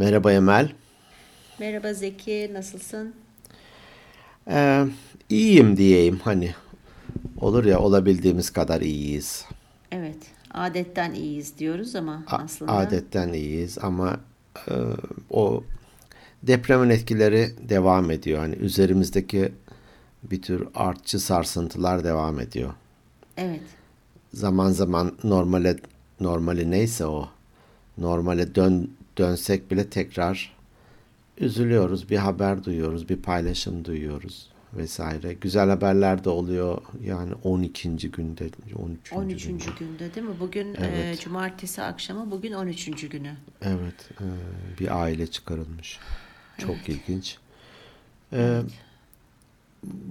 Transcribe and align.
Merhaba 0.00 0.32
Emel. 0.32 0.72
Merhaba 1.58 1.94
Zeki, 1.94 2.50
nasılsın? 2.52 3.14
Ee, 4.50 4.86
iyiyim 5.28 5.76
diyeyim 5.76 6.18
hani. 6.24 6.54
Olur 7.40 7.64
ya 7.64 7.80
olabildiğimiz 7.80 8.50
kadar 8.50 8.80
iyiyiz. 8.80 9.44
Evet, 9.92 10.16
adetten 10.50 11.12
iyiyiz 11.14 11.58
diyoruz 11.58 11.96
ama 11.96 12.22
A- 12.26 12.36
aslında 12.36 12.72
adetten 12.72 13.32
iyiyiz 13.32 13.78
ama 13.82 14.20
e, 14.68 14.72
o 15.30 15.64
depremin 16.42 16.90
etkileri 16.90 17.50
devam 17.68 18.10
ediyor. 18.10 18.38
Hani 18.38 18.54
üzerimizdeki 18.54 19.52
bir 20.22 20.42
tür 20.42 20.68
artçı 20.74 21.20
sarsıntılar 21.20 22.04
devam 22.04 22.40
ediyor. 22.40 22.74
evet, 23.36 23.62
Zaman 24.34 24.70
zaman 24.70 25.12
normale 25.24 25.76
normali 26.20 26.70
neyse 26.70 27.06
o 27.06 27.28
normale 27.98 28.54
dön 28.54 28.90
dönsek 29.18 29.70
bile 29.70 29.90
tekrar 29.90 30.56
üzülüyoruz. 31.38 32.10
Bir 32.10 32.16
haber 32.16 32.64
duyuyoruz, 32.64 33.08
bir 33.08 33.16
paylaşım 33.16 33.84
duyuyoruz 33.84 34.50
vesaire. 34.76 35.32
Güzel 35.32 35.68
haberler 35.68 36.24
de 36.24 36.28
oluyor. 36.28 36.82
Yani 37.04 37.34
12. 37.44 37.90
günde, 38.10 38.50
13. 38.82 39.12
13. 39.12 39.46
günde. 39.46 39.64
günde 39.78 40.14
değil 40.14 40.26
mi? 40.26 40.34
Bugün 40.40 40.74
e, 40.74 40.78
Evet. 40.78 41.20
cumartesi 41.20 41.82
akşamı, 41.82 42.30
bugün 42.30 42.52
13. 42.52 43.08
günü. 43.08 43.32
Evet, 43.62 44.10
e, 44.20 44.26
bir 44.80 45.02
aile 45.02 45.26
çıkarılmış. 45.26 45.98
Çok 46.58 46.88
ilginç. 46.88 47.38
E, 48.32 48.60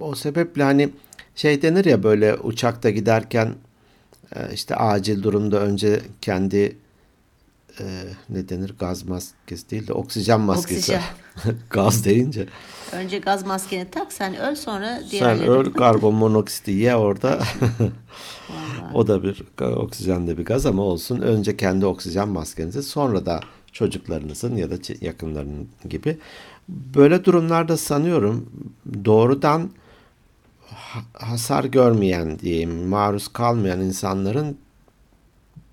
o 0.00 0.14
sebeple 0.14 0.62
hani 0.62 0.88
şey 1.34 1.62
denir 1.62 1.84
ya 1.84 2.02
böyle 2.02 2.34
uçakta 2.34 2.90
giderken 2.90 3.54
e, 4.36 4.54
işte 4.54 4.76
acil 4.76 5.22
durumda 5.22 5.60
önce 5.60 6.00
kendi 6.20 6.76
e, 7.80 7.84
ne 8.28 8.48
denir 8.48 8.74
gaz 8.78 9.02
maskesi 9.08 9.70
değil 9.70 9.86
de 9.86 9.92
oksijen 9.92 10.40
maskesi. 10.40 10.78
Oksijen. 10.78 11.02
gaz 11.70 12.04
deyince. 12.04 12.46
Önce 12.92 13.18
gaz 13.18 13.46
maskeni 13.46 13.90
tak, 13.90 14.12
sen 14.12 14.36
öl 14.36 14.54
sonra 14.54 15.00
Sen 15.00 15.10
diğerleri. 15.10 15.50
öl 15.50 15.72
karbon 15.72 16.14
monoksiti 16.14 16.70
ye 16.70 16.96
orada. 16.96 17.38
O 18.94 19.06
da 19.06 19.22
bir 19.22 19.42
oksijen 19.60 20.26
de 20.26 20.38
bir 20.38 20.44
gaz 20.44 20.66
ama 20.66 20.82
olsun. 20.82 21.20
Önce 21.20 21.56
kendi 21.56 21.86
oksijen 21.86 22.28
maskenizi 22.28 22.82
sonra 22.82 23.26
da 23.26 23.40
çocuklarınızın 23.72 24.56
ya 24.56 24.70
da 24.70 24.74
yakınlarının 25.00 25.68
gibi. 25.88 26.18
Böyle 26.68 27.24
durumlarda 27.24 27.76
sanıyorum 27.76 28.50
doğrudan 29.04 29.70
ha- 30.74 31.02
hasar 31.26 31.64
görmeyen 31.64 32.38
diyeyim, 32.38 32.88
maruz 32.88 33.28
kalmayan 33.28 33.80
insanların 33.80 34.56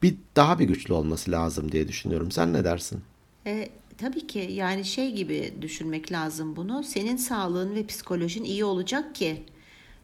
bir 0.03 0.15
daha 0.35 0.59
bir 0.59 0.65
güçlü 0.65 0.93
olması 0.93 1.31
lazım 1.31 1.71
diye 1.71 1.87
düşünüyorum. 1.87 2.31
Sen 2.31 2.53
ne 2.53 2.63
dersin? 2.63 3.01
E, 3.45 3.69
tabii 3.97 4.27
ki 4.27 4.49
yani 4.51 4.85
şey 4.85 5.11
gibi 5.15 5.53
düşünmek 5.61 6.11
lazım 6.11 6.55
bunu. 6.55 6.83
Senin 6.83 7.17
sağlığın 7.17 7.75
ve 7.75 7.85
psikolojin 7.85 8.43
iyi 8.43 8.65
olacak 8.65 9.15
ki 9.15 9.43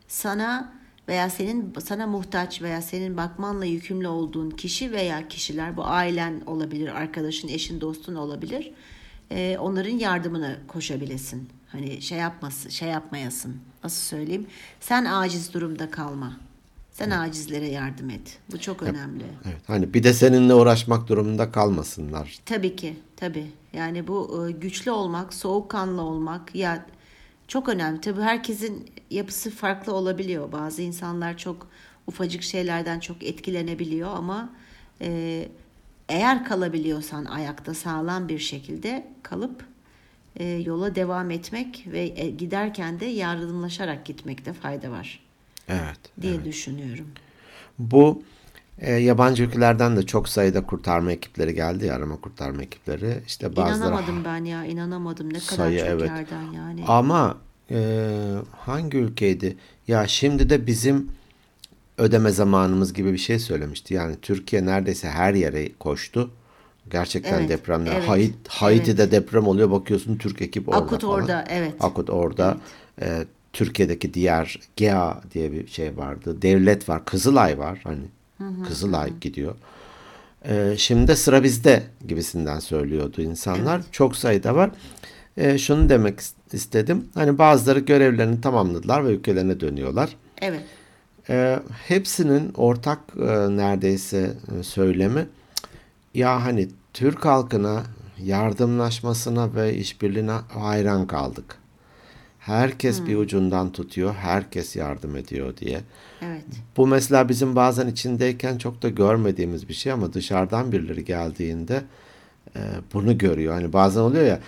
sana 0.08 0.74
veya 1.08 1.30
senin 1.30 1.74
sana 1.86 2.08
muhtaç 2.08 2.62
veya 2.62 2.82
senin 2.82 3.18
bakmanla 3.18 3.66
yükümlü 3.66 4.08
olduğun 4.08 4.50
kişi 4.50 4.92
veya 4.92 5.28
kişiler 5.28 5.78
bu 5.78 5.86
ailen 5.86 6.42
olabilir, 6.46 6.88
arkadaşın, 6.88 7.48
eşin, 7.48 7.82
dostun 7.82 8.16
olabilir. 8.16 8.72
E, 9.32 9.58
onların 9.60 9.98
yardımına 9.98 10.58
koşabilesin. 10.68 11.50
Hani 11.68 12.02
şey 12.02 12.18
yapması, 12.18 12.72
şey 12.72 12.90
yapmayasın. 12.90 13.58
Nasıl 13.84 14.02
söyleyeyim? 14.02 14.48
Sen 14.80 15.06
aciz 15.06 15.54
durumda 15.54 15.92
kalma. 15.92 16.38
Sen 16.94 17.10
acizlere 17.10 17.68
yardım 17.68 18.10
et. 18.10 18.40
Bu 18.52 18.60
çok 18.60 18.84
önemli. 18.84 19.24
Evet, 19.46 19.62
hani 19.68 19.94
bir 19.94 20.04
de 20.04 20.14
seninle 20.14 20.54
uğraşmak 20.54 21.08
durumunda 21.08 21.52
kalmasınlar. 21.52 22.40
Tabii 22.46 22.76
ki, 22.76 22.96
tabii. 23.16 23.48
Yani 23.74 24.08
bu 24.08 24.48
e, 24.48 24.52
güçlü 24.52 24.92
olmak, 24.92 25.34
soğukkanlı 25.34 26.02
olmak 26.02 26.56
ya 26.56 26.86
çok 27.48 27.70
önemli. 27.70 28.02
Tabii 28.02 28.22
herkesin 28.22 28.90
yapısı 29.10 29.52
farklı 29.52 29.94
olabiliyor. 29.94 30.52
Bazı 30.52 30.82
insanlar 30.82 31.38
çok 31.38 31.68
ufacık 32.08 32.44
şeylerden 32.44 33.00
çok 33.00 33.24
etkilenebiliyor 33.24 34.10
ama 34.16 34.50
e, 35.02 35.48
eğer 36.10 36.46
kalabiliyorsan 36.46 37.26
ayakta 37.26 37.74
sağlam 37.74 38.30
bir 38.30 38.40
şekilde 38.40 39.08
kalıp 39.24 39.66
e, 40.36 40.46
yola 40.46 40.96
devam 40.96 41.32
etmek 41.32 41.86
ve 41.92 42.14
e, 42.16 42.30
giderken 42.30 43.00
de 43.00 43.06
yardımlaşarak 43.06 44.06
gitmekte 44.06 44.54
fayda 44.54 44.92
var 44.92 45.23
Evet. 45.70 46.00
diye 46.22 46.46
düşünüyorum. 46.46 47.08
Bu 47.80 48.24
e, 48.80 48.94
yabancı 48.94 49.44
ülkelerden 49.44 49.98
de 49.98 50.06
çok 50.06 50.30
sayıda 50.30 50.66
kurtarma 50.66 51.12
ekipleri 51.12 51.56
geldi 51.56 51.86
ya 51.86 51.96
arama 51.96 52.16
kurtarma 52.16 52.62
ekipleri. 52.62 53.24
İşte 53.28 53.56
bazıları 53.56 53.90
İnanamadım 53.90 54.26
ben 54.26 54.46
ya, 54.46 54.66
inanamadım. 54.66 55.34
Ne 55.34 55.40
kadar 55.40 55.56
sayı 55.58 55.80
çok 55.80 55.88
evet. 55.88 56.10
yerden 56.10 56.52
yani. 56.52 56.84
Ama 56.88 57.38
e, 57.72 58.08
hangi 58.52 58.98
ülkeydi? 58.98 59.58
Ya 59.88 60.08
şimdi 60.08 60.50
de 60.50 60.68
bizim 60.68 61.12
ödeme 61.98 62.30
zamanımız 62.30 62.94
gibi 62.94 63.14
bir 63.14 63.18
şey 63.18 63.40
söylemişti. 63.40 63.94
Yani 63.94 64.16
Türkiye 64.22 64.66
neredeyse 64.66 65.10
her 65.10 65.34
yere 65.34 65.74
koştu. 65.74 66.32
Gerçekten 66.92 67.40
Evet, 67.40 67.50
depremler. 67.50 67.96
evet, 67.96 68.10
Haiti, 68.10 68.36
Haiti'de 68.48 69.12
deprem 69.12 69.48
oluyor. 69.48 69.72
Bakıyorsun 69.72 70.18
Türk 70.18 70.42
ekip 70.42 70.70
orada 70.70 70.82
Akut 70.82 71.02
falan. 71.02 71.14
orada, 71.14 71.46
evet. 71.50 71.74
Akut 71.80 72.10
orada. 72.10 72.58
E, 73.02 73.26
Türkiye'deki 73.54 74.14
diğer 74.14 74.60
GEA 74.76 75.22
diye 75.34 75.52
bir 75.52 75.68
şey 75.68 75.98
vardı. 75.98 76.42
Devlet 76.42 76.90
var. 76.90 77.06
Kızılay 77.06 77.58
var. 77.58 77.82
Hani 77.84 78.04
Kızılay 78.68 79.14
gidiyor. 79.22 79.56
E, 80.46 80.74
şimdi 80.78 81.08
de 81.08 81.16
sıra 81.16 81.44
bizde 81.44 81.84
gibisinden 82.08 82.60
söylüyordu 82.60 83.22
insanlar. 83.22 83.82
Çok 83.92 84.16
sayıda 84.16 84.56
var. 84.56 84.72
E, 85.38 85.58
şunu 85.58 85.90
demek 85.90 86.20
is- 86.20 86.34
istedim. 86.54 87.06
Hani 87.14 87.38
bazıları 87.38 87.80
görevlerini 87.80 88.42
tamamladılar 88.42 89.06
ve 89.06 89.12
ülkelerine 89.12 89.60
dönüyorlar. 89.60 90.16
Evet. 90.42 90.62
E, 91.30 91.60
hepsinin 91.88 92.52
ortak 92.54 93.00
e, 93.20 93.26
neredeyse 93.58 94.34
e, 94.60 94.64
söylemi 94.64 95.26
ya 96.14 96.46
hani 96.46 96.70
Türk 96.94 97.26
halkına 97.26 97.84
yardımlaşmasına 98.24 99.56
ve 99.56 99.76
işbirliğine 99.76 100.32
hayran 100.32 101.08
kaldık. 101.08 101.56
Herkes 102.46 103.06
bir 103.08 103.16
ucundan 103.16 103.72
tutuyor, 103.72 104.14
herkes 104.16 104.76
yardım 104.76 105.16
ediyor 105.16 105.58
diye. 105.58 105.80
Evet. 106.22 106.44
Bu 106.78 106.88
mesela 106.88 107.30
bizim 107.30 107.56
bazen 107.56 107.88
içindeyken 107.88 108.58
çok 108.58 108.82
da 108.82 108.90
görmediğimiz 108.90 109.70
bir 109.70 109.74
şey 109.74 109.92
ama 109.92 110.14
dışarıdan 110.14 110.72
birileri 110.72 111.06
geldiğinde 111.06 111.82
e, 112.56 112.60
bunu 112.94 113.18
görüyor. 113.18 113.54
Hani 113.54 113.74
bazen 113.74 114.02
oluyor 114.02 114.26
ya 114.26 114.40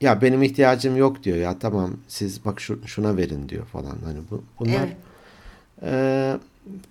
ya 0.00 0.22
benim 0.22 0.42
ihtiyacım 0.42 0.96
yok 0.96 1.24
diyor 1.24 1.36
ya 1.36 1.58
tamam 1.58 1.90
siz 2.08 2.44
bak 2.44 2.60
şu, 2.60 2.86
şuna 2.86 3.16
verin 3.16 3.48
diyor 3.48 3.64
falan. 3.66 3.96
Hani 4.04 4.18
bu, 4.30 4.44
bunlar 4.60 4.72
Evet. 4.86 4.96
e, 5.82 6.36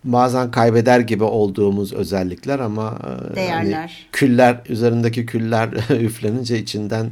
bazen 0.04 0.52
kaybeder 0.52 1.00
gibi 1.00 1.24
olduğumuz 1.24 1.94
özellikler 1.94 2.60
ama 2.60 3.00
e, 3.04 3.08
hani 3.10 3.36
Değerler. 3.36 4.08
küller 4.12 4.62
üzerindeki 4.70 5.26
küller 5.26 5.68
üflenince 6.02 6.60
içinden 6.60 7.12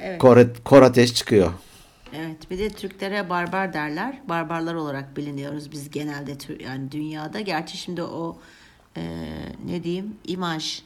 Evet. 0.00 0.18
kor, 0.18 0.38
kor 0.64 0.82
ateş 0.82 1.14
çıkıyor. 1.14 1.50
Evet. 2.14 2.50
Bir 2.50 2.58
de 2.58 2.68
Türklere 2.70 3.30
barbar 3.30 3.72
derler. 3.72 4.20
Barbarlar 4.28 4.74
olarak 4.74 5.16
biliniyoruz 5.16 5.72
biz 5.72 5.90
genelde 5.90 6.36
yani 6.64 6.92
dünyada. 6.92 7.40
Gerçi 7.40 7.76
şimdi 7.76 8.02
o 8.02 8.38
e, 8.96 9.02
ne 9.66 9.82
diyeyim 9.82 10.14
imaj. 10.26 10.82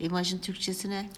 İmajın 0.00 0.38
Türkçesi 0.38 0.90
ne? 0.90 1.10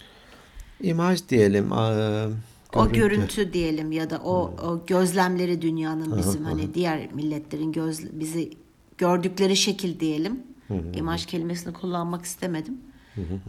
İmaj 0.83 1.29
diyelim. 1.29 1.73
e, 1.73 2.29
O 2.75 2.93
görüntü 2.93 3.53
diyelim 3.53 3.93
ya 3.93 4.11
da 4.11 4.19
o, 4.19 4.35
o 4.65 4.87
gözlemleri 4.87 5.63
dünyanın 5.63 6.19
bizim 6.19 6.45
hani 6.45 6.75
diğer 6.75 7.13
milletlerin 7.13 7.73
göz 7.73 8.21
bizi 8.21 8.51
gördükleri 8.99 9.57
şekil 9.57 10.01
diyelim. 10.01 10.41
İmaj 10.95 11.27
kelimesini 11.27 11.73
kullanmak 11.73 12.25
istemedim. 12.25 12.75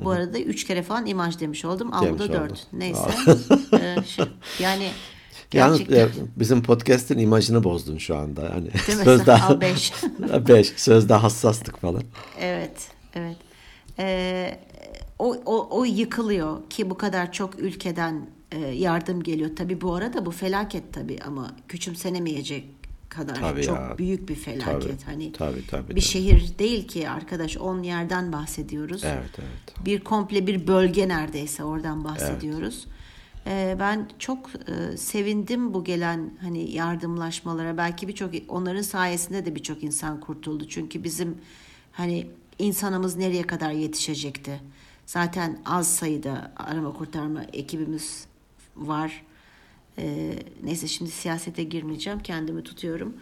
Bu 0.04 0.10
arada 0.12 0.40
üç 0.40 0.64
kere 0.68 0.84
falan 0.84 1.06
imaj 1.06 1.40
demiş 1.40 1.66
oldum. 1.66 1.94
Al 1.94 2.02
bu 2.02 2.06
Demiş 2.06 2.20
da 2.20 2.24
oldun. 2.26 2.34
dört. 2.50 2.68
Neyse. 2.74 3.10
Ee, 3.82 3.96
şu- 4.08 4.28
yani 4.60 4.88
gerçekten. 5.52 6.10
bizim 6.36 6.64
podcast'in 6.64 7.18
imajını 7.18 7.64
bozdun 7.64 7.98
şu 7.98 8.18
anda. 8.18 8.50
Hani 8.54 8.70
Değil 8.88 8.98
mi? 8.98 9.04
sözde 9.04 9.34
Al 9.34 9.62
beş. 9.62 9.94
beş. 10.48 10.74
Sözde 10.76 11.14
hassastık 11.14 11.78
falan. 11.78 12.04
Evet, 12.40 12.88
evet. 13.14 13.38
Ee, 14.00 14.60
o, 15.20 15.36
o, 15.46 15.80
o 15.80 15.86
yıkılıyor 15.86 16.70
ki 16.70 16.90
bu 16.90 16.98
kadar 16.98 17.32
çok 17.32 17.60
ülkeden 17.60 18.30
e, 18.52 18.60
yardım 18.60 19.24
geliyor. 19.24 19.50
Tabii 19.56 19.82
bu 19.82 19.96
arada 19.96 20.26
bu 20.26 20.32
felaket 20.32 20.94
tabii 20.94 21.18
ama 21.26 21.52
küçümsenemeyecek 21.68 22.66
kadar 23.10 23.36
Tabii 23.36 23.64
çok 23.64 23.78
ya. 23.78 23.96
büyük 23.98 24.30
bir 24.30 24.36
felaket. 24.36 24.82
Tabii, 24.82 25.06
hani 25.06 25.32
tabii, 25.32 25.68
tabii, 25.68 25.84
bir 25.84 25.94
tabii. 25.94 26.02
şehir 26.02 26.60
değil 26.60 26.88
ki 26.88 27.10
arkadaş 27.10 27.58
10 27.58 27.84
yerden 27.84 28.34
bahsediyoruz. 28.34 29.04
Evet 29.04 29.30
evet. 29.40 29.86
Bir 29.86 30.00
komple 30.00 30.48
bir 30.48 30.68
bölge 30.68 31.08
neredeyse 31.08 31.64
oradan 31.64 32.04
bahsediyoruz. 32.04 32.88
Ee, 32.88 33.01
ben 33.80 34.10
çok 34.20 34.50
e, 34.50 34.98
sevindim 34.98 35.74
bu 35.74 35.84
gelen 35.84 36.32
hani 36.42 36.72
yardımlaşmalara. 36.72 37.78
Belki 37.78 38.08
birçok 38.08 38.32
onların 38.48 38.82
sayesinde 38.82 39.46
de 39.46 39.56
birçok 39.56 39.84
insan 39.84 40.20
kurtuldu. 40.20 40.68
Çünkü 40.68 41.04
bizim 41.04 41.38
hani 41.92 42.28
insanımız 42.60 43.16
nereye 43.16 43.44
kadar 43.44 43.72
yetişecekti? 43.72 44.62
Zaten 45.06 45.60
az 45.66 45.96
sayıda 45.96 46.52
arama 46.58 46.94
kurtarma 46.94 47.44
ekibimiz 47.44 48.26
var. 48.76 49.24
E, 49.98 50.34
neyse 50.64 50.88
şimdi 50.88 51.12
siyasete 51.12 51.64
girmeyeceğim. 51.64 52.20
Kendimi 52.20 52.64
tutuyorum. 52.64 53.14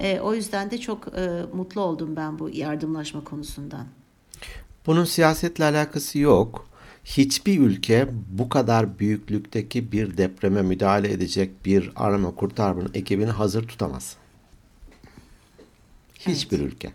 E, 0.00 0.20
o 0.20 0.34
yüzden 0.34 0.70
de 0.70 0.78
çok 0.78 1.18
e, 1.18 1.42
mutlu 1.52 1.80
oldum 1.80 2.16
ben 2.16 2.38
bu 2.38 2.50
yardımlaşma 2.50 3.24
konusundan. 3.24 3.86
Bunun 4.86 5.04
siyasetle 5.04 5.64
alakası 5.64 6.18
yok. 6.18 6.67
Hiçbir 7.08 7.60
ülke 7.60 8.08
bu 8.30 8.48
kadar 8.48 8.98
büyüklükteki 8.98 9.92
bir 9.92 10.16
depreme 10.16 10.62
müdahale 10.62 11.12
edecek 11.12 11.64
bir 11.64 11.92
arama 11.96 12.34
kurtarma 12.34 12.82
ekibini 12.94 13.30
hazır 13.30 13.68
tutamaz. 13.68 14.16
Hiçbir 16.18 16.60
evet. 16.60 16.72
ülke. 16.72 16.92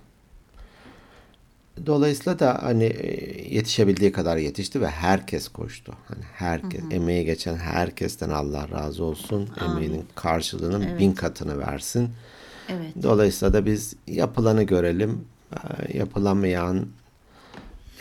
Dolayısıyla 1.85 2.39
da 2.39 2.63
hani 2.63 2.83
e, 2.83 3.55
yetişebildiği 3.55 4.11
kadar 4.11 4.37
yetişti 4.37 4.81
ve 4.81 4.87
herkes 4.89 5.47
koştu. 5.47 5.93
Hani 6.07 6.23
herkes, 6.33 6.81
hı 6.81 6.85
hı. 6.85 6.91
emeği 6.91 7.25
geçen 7.25 7.55
herkesten 7.55 8.29
Allah 8.29 8.69
razı 8.69 9.03
olsun. 9.03 9.49
Amin. 9.59 9.75
Emeğinin 9.75 10.05
karşılığının 10.15 10.81
evet. 10.81 10.99
bin 10.99 11.13
katını 11.13 11.59
versin. 11.59 12.09
Evet. 12.69 12.93
Dolayısıyla 13.03 13.53
da 13.53 13.65
biz 13.65 13.95
yapılanı 14.07 14.63
görelim. 14.63 15.25
Yapılamayan, 15.93 16.87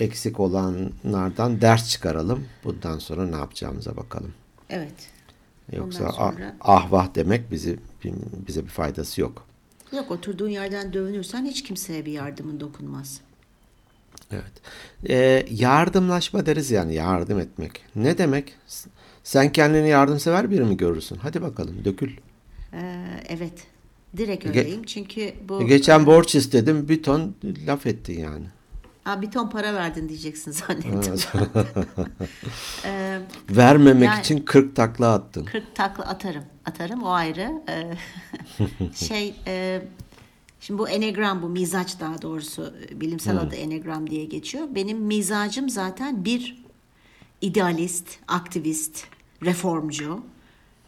eksik 0.00 0.40
olanlardan 0.40 1.60
ders 1.60 1.90
çıkaralım. 1.90 2.44
Bundan 2.64 2.98
sonra 2.98 3.26
ne 3.26 3.36
yapacağımıza 3.36 3.96
bakalım. 3.96 4.32
Evet. 4.70 5.08
Yoksa 5.72 6.12
sonra... 6.12 6.56
ah 6.60 6.92
vah 6.92 7.14
demek 7.14 7.50
bizi 7.50 7.78
bize 8.48 8.64
bir 8.64 8.70
faydası 8.70 9.20
yok. 9.20 9.46
Yok 9.92 10.10
oturduğun 10.10 10.48
yerden 10.48 10.92
dövünürsen 10.92 11.44
hiç 11.46 11.62
kimseye 11.62 12.06
bir 12.06 12.12
yardımın 12.12 12.60
dokunmaz. 12.60 13.20
Evet. 14.30 14.52
Ee, 15.08 15.46
yardımlaşma 15.50 16.46
deriz 16.46 16.70
yani 16.70 16.94
yardım 16.94 17.38
etmek. 17.38 17.84
Ne 17.96 18.18
demek? 18.18 18.54
Sen 19.24 19.52
kendini 19.52 19.88
yardımsever 19.88 20.50
biri 20.50 20.64
mi 20.64 20.76
görürsün? 20.76 21.16
Hadi 21.16 21.42
bakalım 21.42 21.84
dökül. 21.84 22.10
Ee, 22.72 23.04
evet. 23.28 23.52
Direkt 24.16 24.46
öyleyim. 24.46 24.82
Ge- 24.82 24.86
Çünkü 24.86 25.34
bu... 25.48 25.66
Geçen 25.66 26.06
borç 26.06 26.34
istedim 26.34 26.88
bir 26.88 27.02
ton 27.02 27.34
laf 27.66 27.86
ettin 27.86 28.20
yani. 28.20 28.44
Aa, 29.04 29.22
bir 29.22 29.30
ton 29.30 29.48
para 29.48 29.74
verdin 29.74 30.08
diyeceksin 30.08 30.50
zannettim. 30.52 31.14
ee, 32.84 33.20
Vermemek 33.50 34.08
yani, 34.08 34.20
için 34.20 34.38
40 34.38 34.76
takla 34.76 35.12
attın. 35.12 35.44
40 35.44 35.74
takla 35.76 36.04
atarım. 36.04 36.44
Atarım 36.64 37.02
o 37.02 37.10
ayrı. 37.10 37.62
Ee, 37.68 37.94
şey 39.06 39.34
e, 39.46 39.82
şimdi 40.60 40.78
bu 40.78 40.88
enegram 40.88 41.42
bu 41.42 41.48
mizaç 41.48 42.00
daha 42.00 42.22
doğrusu 42.22 42.74
bilimsel 42.92 43.32
hmm. 43.32 43.48
adı 43.48 43.54
enegram 43.54 44.10
diye 44.10 44.24
geçiyor. 44.24 44.68
Benim 44.70 44.98
mizacım 44.98 45.68
zaten 45.68 46.24
bir 46.24 46.64
idealist, 47.40 48.08
aktivist, 48.28 49.04
reformcu. 49.44 50.22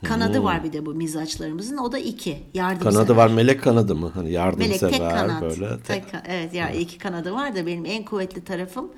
Kanadı 0.05 0.39
hmm. 0.39 0.45
var 0.45 0.65
bir 0.65 0.73
de 0.73 0.87
bu 0.87 0.95
mizaçlarımızın. 0.95 1.77
O 1.77 1.93
da 1.93 1.99
iki. 1.99 2.43
Yardımsever. 2.55 2.93
Kanadı 2.93 3.17
var 3.17 3.31
melek 3.31 3.63
kanadı 3.63 3.95
mı? 3.95 4.11
Hani 4.15 4.33
yardımsever 4.33 4.91
melek, 4.91 5.01
tek 5.01 5.11
kanat. 5.11 5.43
böyle. 5.43 5.79
Tek, 5.81 6.05
evet 6.29 6.55
yani 6.55 6.73
hmm. 6.73 6.81
iki 6.81 6.99
kanadı 6.99 7.33
var 7.33 7.57
da 7.57 7.67
benim 7.67 7.87
en 7.87 8.05
kuvvetli 8.05 8.45
tarafım 8.45 8.91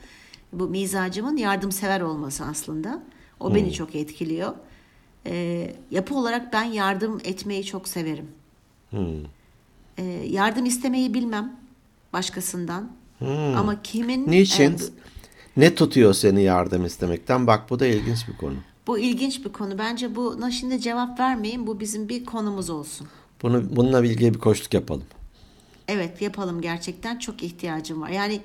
bu 0.52 0.68
mizacımın 0.68 1.36
yardımsever 1.36 2.00
olması 2.00 2.44
aslında. 2.44 3.02
O 3.40 3.48
hmm. 3.48 3.54
beni 3.54 3.72
çok 3.72 3.94
etkiliyor. 3.94 4.52
Ee, 5.26 5.74
yapı 5.90 6.14
olarak 6.14 6.52
ben 6.52 6.64
yardım 6.64 7.20
etmeyi 7.24 7.64
çok 7.64 7.88
severim. 7.88 8.26
Hmm. 8.90 9.24
Ee, 9.98 10.02
yardım 10.28 10.66
istemeyi 10.66 11.14
bilmem 11.14 11.56
başkasından. 12.12 12.90
Hmm. 13.18 13.56
Ama 13.56 13.82
kimin... 13.82 14.30
Niçin? 14.30 14.72
E, 14.72 14.76
ne 15.56 15.74
tutuyor 15.74 16.14
seni 16.14 16.42
yardım 16.42 16.84
istemekten? 16.84 17.46
Bak 17.46 17.70
bu 17.70 17.80
da 17.80 17.86
ilginç 17.86 18.28
bir 18.28 18.36
konu. 18.36 18.56
Bu 18.86 18.98
ilginç 18.98 19.44
bir 19.44 19.52
konu. 19.52 19.78
Bence 19.78 20.16
buna 20.16 20.50
şimdi 20.50 20.80
cevap 20.80 21.20
vermeyin. 21.20 21.66
Bu 21.66 21.80
bizim 21.80 22.08
bir 22.08 22.24
konumuz 22.24 22.70
olsun. 22.70 23.08
Bunu 23.42 23.76
bununla 23.76 24.06
ilgili 24.06 24.34
bir 24.34 24.38
koştuk 24.38 24.74
yapalım. 24.74 25.04
Evet 25.88 26.22
yapalım 26.22 26.60
gerçekten 26.60 27.18
çok 27.18 27.42
ihtiyacım 27.42 28.00
var. 28.00 28.08
Yani 28.08 28.40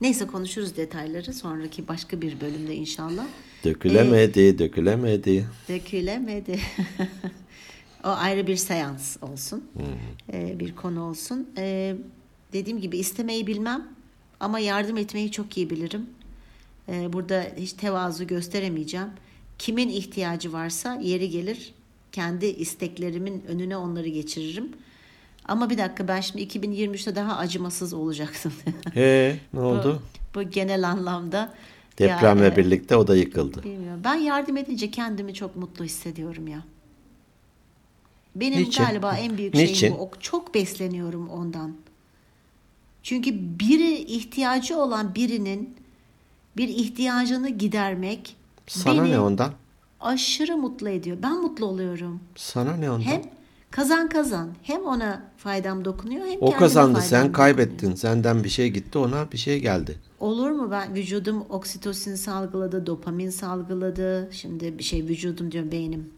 neyse 0.00 0.26
konuşuruz 0.26 0.76
detayları 0.76 1.32
sonraki 1.32 1.88
başka 1.88 2.20
bir 2.20 2.40
bölümde 2.40 2.74
inşallah. 2.74 3.26
Dökülemedi, 3.64 4.40
ee, 4.40 4.58
dökülemedi. 4.58 5.46
Dökülemedi. 5.68 6.60
o 8.04 8.08
ayrı 8.08 8.46
bir 8.46 8.56
seans 8.56 9.22
olsun. 9.22 9.64
Hmm. 9.72 9.84
Ee, 10.32 10.60
bir 10.60 10.76
konu 10.76 11.02
olsun. 11.02 11.48
Ee, 11.58 11.96
dediğim 12.52 12.80
gibi 12.80 12.98
istemeyi 12.98 13.46
bilmem 13.46 13.88
ama 14.40 14.58
yardım 14.58 14.96
etmeyi 14.96 15.32
çok 15.32 15.56
iyi 15.56 15.70
bilirim. 15.70 16.06
Ee, 16.88 17.12
burada 17.12 17.46
hiç 17.56 17.72
tevazu 17.72 18.26
gösteremeyeceğim. 18.26 19.08
Kimin 19.58 19.88
ihtiyacı 19.88 20.52
varsa 20.52 20.94
yeri 20.94 21.30
gelir 21.30 21.74
kendi 22.12 22.46
isteklerimin 22.46 23.44
önüne 23.48 23.76
onları 23.76 24.08
geçiririm. 24.08 24.72
Ama 25.44 25.70
bir 25.70 25.78
dakika 25.78 26.08
ben 26.08 26.20
şimdi 26.20 26.42
2023'te 26.42 27.14
daha 27.14 27.36
acımasız 27.36 27.92
olacaktım. 27.92 28.52
Ee, 28.96 29.36
ne 29.52 29.60
oldu? 29.60 30.02
Bu, 30.34 30.38
bu 30.38 30.50
genel 30.50 30.88
anlamda. 30.88 31.54
Depremle 31.98 32.44
ya, 32.44 32.56
birlikte 32.56 32.96
o 32.96 33.06
da 33.06 33.16
yıkıldı. 33.16 33.62
Bilmiyorum. 33.62 34.00
Ben 34.04 34.14
yardım 34.14 34.56
edince 34.56 34.90
kendimi 34.90 35.34
çok 35.34 35.56
mutlu 35.56 35.84
hissediyorum 35.84 36.48
ya. 36.48 36.64
Benim 38.36 38.60
Niçin? 38.62 38.84
galiba 38.84 39.16
en 39.16 39.38
büyük 39.38 39.54
Niçin? 39.54 39.74
şeyim 39.74 39.94
bu. 39.98 40.10
Çok 40.20 40.54
besleniyorum 40.54 41.28
ondan. 41.28 41.76
Çünkü 43.02 43.30
biri 43.60 43.94
ihtiyacı 43.94 44.78
olan 44.78 45.14
birinin 45.14 45.76
bir 46.56 46.68
ihtiyacını 46.68 47.48
gidermek 47.48 48.36
sana 48.66 49.02
beni 49.02 49.12
ne 49.12 49.20
ondan? 49.20 49.52
Aşırı 50.00 50.56
mutlu 50.56 50.88
ediyor. 50.88 51.16
Ben 51.22 51.42
mutlu 51.42 51.66
oluyorum. 51.66 52.20
Sana 52.36 52.76
ne 52.76 52.90
ondan? 52.90 53.04
Hem 53.04 53.22
kazan 53.70 54.08
kazan. 54.08 54.50
Hem 54.62 54.84
ona 54.84 55.22
faydam 55.36 55.84
dokunuyor 55.84 56.26
hem 56.26 56.38
O 56.40 56.52
kazandı 56.52 57.00
sen 57.00 57.32
kaybettin. 57.32 57.74
Dokunuyor. 57.76 57.96
Senden 57.96 58.44
bir 58.44 58.48
şey 58.48 58.68
gitti 58.68 58.98
ona 58.98 59.32
bir 59.32 59.38
şey 59.38 59.60
geldi. 59.60 59.98
Olur 60.20 60.50
mu 60.50 60.70
ben 60.70 60.94
vücudum 60.94 61.44
oksitosin 61.48 62.14
salgıladı, 62.14 62.86
dopamin 62.86 63.30
salgıladı. 63.30 64.28
Şimdi 64.32 64.78
bir 64.78 64.84
şey 64.84 65.04
vücudum 65.04 65.52
diyorum 65.52 65.72
beynim. 65.72 66.10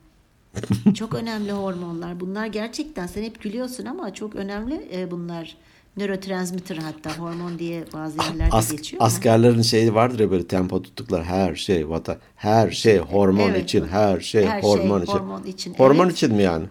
çok 0.95 1.15
önemli 1.15 1.53
hormonlar. 1.53 2.21
Bunlar 2.21 2.47
gerçekten 2.47 3.07
sen 3.07 3.23
hep 3.23 3.43
gülüyorsun 3.43 3.85
ama 3.85 4.15
çok 4.15 4.35
önemli 4.35 4.89
e, 4.93 5.11
bunlar 5.11 5.57
nörotransmitter 5.99 6.77
hatta 6.77 7.19
hormon 7.19 7.59
diye 7.59 7.85
bazı 7.93 8.19
yerlerde 8.23 8.57
As, 8.57 8.73
geçiyor. 8.73 9.03
Askerlerin 9.03 9.63
şeyi 9.63 9.95
vardır 9.95 10.21
ya 10.21 10.31
böyle 10.31 10.47
tempo 10.47 10.83
tuttuklar 10.83 11.25
her 11.25 11.55
şey 11.55 11.89
vata 11.89 12.19
her 12.37 12.71
şey 12.71 12.99
hormon 12.99 13.51
evet, 13.51 13.65
için 13.65 13.89
her 13.89 14.21
şey 14.21 14.47
her 14.47 14.63
hormon 14.63 14.99
şey, 14.99 15.05
için. 15.05 15.13
Hormon 15.13 15.43
için. 15.45 15.75
Hormon 15.75 16.05
evet. 16.05 16.17
için 16.17 16.35
mi 16.35 16.43
yani? 16.43 16.67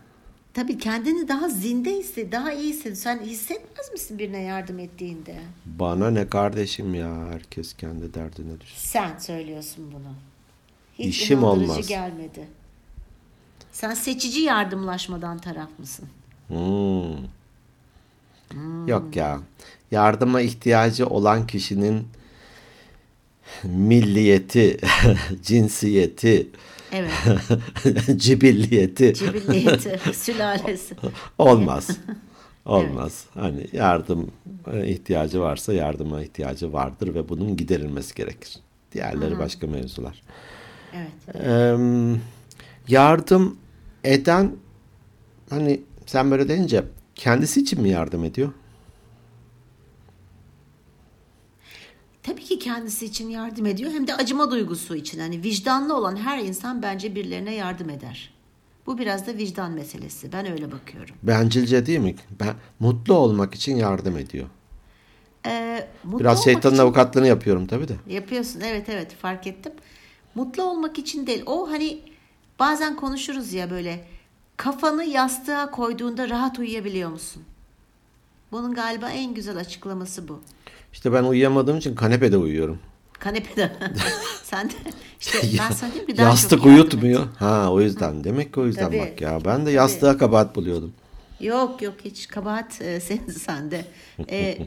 Tabii 0.53 0.77
kendini 0.77 1.27
daha 1.27 1.49
zinde 1.49 1.91
hissed, 1.91 2.31
daha 2.31 2.53
iyi. 2.53 2.73
Sen 2.73 3.19
hissetmez 3.19 3.91
misin 3.91 4.19
birine 4.19 4.41
yardım 4.41 4.79
ettiğinde? 4.79 5.35
Bana 5.65 6.09
ne 6.09 6.27
kardeşim 6.27 6.95
ya 6.95 7.27
herkes 7.31 7.73
kendi 7.73 8.13
derdine 8.13 8.61
düşsün. 8.61 8.77
Sen 8.77 9.17
söylüyorsun 9.17 9.85
bunu. 9.91 10.13
Hiç 10.99 11.21
İşim 11.21 11.43
olmaz. 11.43 11.87
gelmedi. 11.87 12.47
Sen 13.71 13.93
seçici 13.93 14.39
yardımlaşmadan 14.39 15.37
taraf 15.37 15.69
mısın? 15.79 16.05
Hmm. 16.47 17.36
Hmm. 18.51 18.87
Yok 18.87 19.15
ya. 19.15 19.39
Yardıma 19.91 20.41
ihtiyacı 20.41 21.07
olan 21.07 21.47
kişinin 21.47 22.07
milliyeti, 23.63 24.77
cinsiyeti, 25.43 26.47
evet. 26.91 27.11
cibilliyeti, 28.21 29.13
cibilliyeti, 29.13 29.99
sülalesi. 30.13 30.95
Olmaz. 31.37 31.89
Olmaz. 32.65 33.25
Evet. 33.35 33.43
Hani 33.43 33.67
yardım 33.73 34.31
e, 34.73 34.87
ihtiyacı 34.87 35.41
varsa 35.41 35.73
yardıma 35.73 36.21
ihtiyacı 36.21 36.73
vardır 36.73 37.15
ve 37.15 37.29
bunun 37.29 37.57
giderilmesi 37.57 38.15
gerekir. 38.15 38.59
Diğerleri 38.91 39.31
Hı-hı. 39.31 39.39
başka 39.39 39.67
mevzular. 39.67 40.21
Evet. 40.93 41.35
Ee, 41.45 41.75
yardım 42.87 43.57
eden 44.03 44.51
hani 45.49 45.81
sen 46.05 46.31
böyle 46.31 46.47
deyince 46.47 46.83
kendisi 47.17 47.61
için 47.61 47.81
mi 47.81 47.89
yardım 47.89 48.23
ediyor? 48.23 48.53
Tabii 52.23 52.43
ki 52.43 52.59
kendisi 52.59 53.05
için 53.05 53.29
yardım 53.29 53.65
ediyor 53.65 53.91
hem 53.91 54.07
de 54.07 54.15
acıma 54.15 54.51
duygusu 54.51 54.95
için. 54.95 55.19
Hani 55.19 55.43
vicdanlı 55.43 55.97
olan 55.97 56.15
her 56.15 56.39
insan 56.39 56.81
bence 56.81 57.15
birilerine 57.15 57.53
yardım 57.53 57.89
eder. 57.89 58.33
Bu 58.85 58.97
biraz 58.97 59.27
da 59.27 59.37
vicdan 59.37 59.71
meselesi. 59.71 60.31
Ben 60.31 60.51
öyle 60.51 60.71
bakıyorum. 60.71 61.15
Bencilce 61.23 61.85
değil 61.85 61.99
mi? 61.99 62.15
Ben 62.39 62.53
mutlu 62.79 63.13
olmak 63.13 63.55
için 63.55 63.75
yardım 63.75 64.17
ediyor. 64.17 64.47
Ee, 65.45 65.87
biraz 66.03 66.43
şeytanın 66.43 66.73
için... 66.73 66.83
avukatlığını 66.83 67.27
yapıyorum 67.27 67.67
tabii 67.67 67.87
de. 67.87 67.95
Yapıyorsun 68.07 68.61
evet 68.61 68.89
evet 68.89 69.15
fark 69.15 69.47
ettim. 69.47 69.71
Mutlu 70.35 70.63
olmak 70.63 70.99
için 70.99 71.27
değil. 71.27 71.43
O 71.45 71.71
hani 71.71 71.99
bazen 72.59 72.95
konuşuruz 72.95 73.53
ya 73.53 73.69
böyle 73.71 74.05
Kafanı 74.57 75.03
yastığa 75.03 75.71
koyduğunda 75.71 76.29
rahat 76.29 76.59
uyuyabiliyor 76.59 77.09
musun? 77.09 77.43
Bunun 78.51 78.73
galiba 78.73 79.09
en 79.09 79.33
güzel 79.33 79.57
açıklaması 79.57 80.27
bu. 80.27 80.41
İşte 80.93 81.13
ben 81.13 81.23
uyuyamadığım 81.23 81.77
için 81.77 81.95
kanepede 81.95 82.37
uyuyorum. 82.37 82.79
Kanepede. 83.13 83.71
Sen 84.43 84.69
de 84.69 84.73
işte 85.19 85.37
ben 85.43 85.91
diyeyim 85.91 86.07
mi 86.07 86.17
daha 86.17 86.29
Yastık 86.29 86.59
et. 86.59 86.65
uyutmuyor. 86.65 87.27
Ha 87.39 87.71
o 87.71 87.81
yüzden. 87.81 88.23
Demek 88.23 88.53
ki 88.53 88.59
o 88.59 88.65
yüzden 88.65 88.85
Tabii. 88.85 88.99
bak 88.99 89.21
ya. 89.21 89.45
Ben 89.45 89.65
de 89.65 89.71
yastığa 89.71 90.17
kabahat 90.17 90.55
buluyordum. 90.55 90.93
Yok 91.39 91.81
yok 91.81 91.93
hiç 92.05 92.27
kabahat 92.27 92.81
e, 92.81 92.99
senin 93.01 93.27
sende. 93.29 93.85
E, 94.29 94.57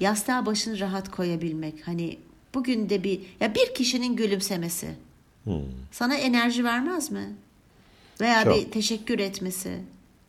yastığa 0.00 0.46
başını 0.46 0.80
rahat 0.80 1.10
koyabilmek. 1.10 1.86
Hani 1.88 2.18
bugün 2.54 2.90
de 2.90 3.04
bir 3.04 3.20
ya 3.40 3.54
bir 3.54 3.74
kişinin 3.74 4.16
gülümsemesi. 4.16 4.88
Sana 5.92 6.14
enerji 6.14 6.64
vermez 6.64 7.10
mi? 7.10 7.36
Veya 8.20 8.44
Çok. 8.44 8.56
bir 8.56 8.70
teşekkür 8.70 9.18
etmesi. 9.18 9.80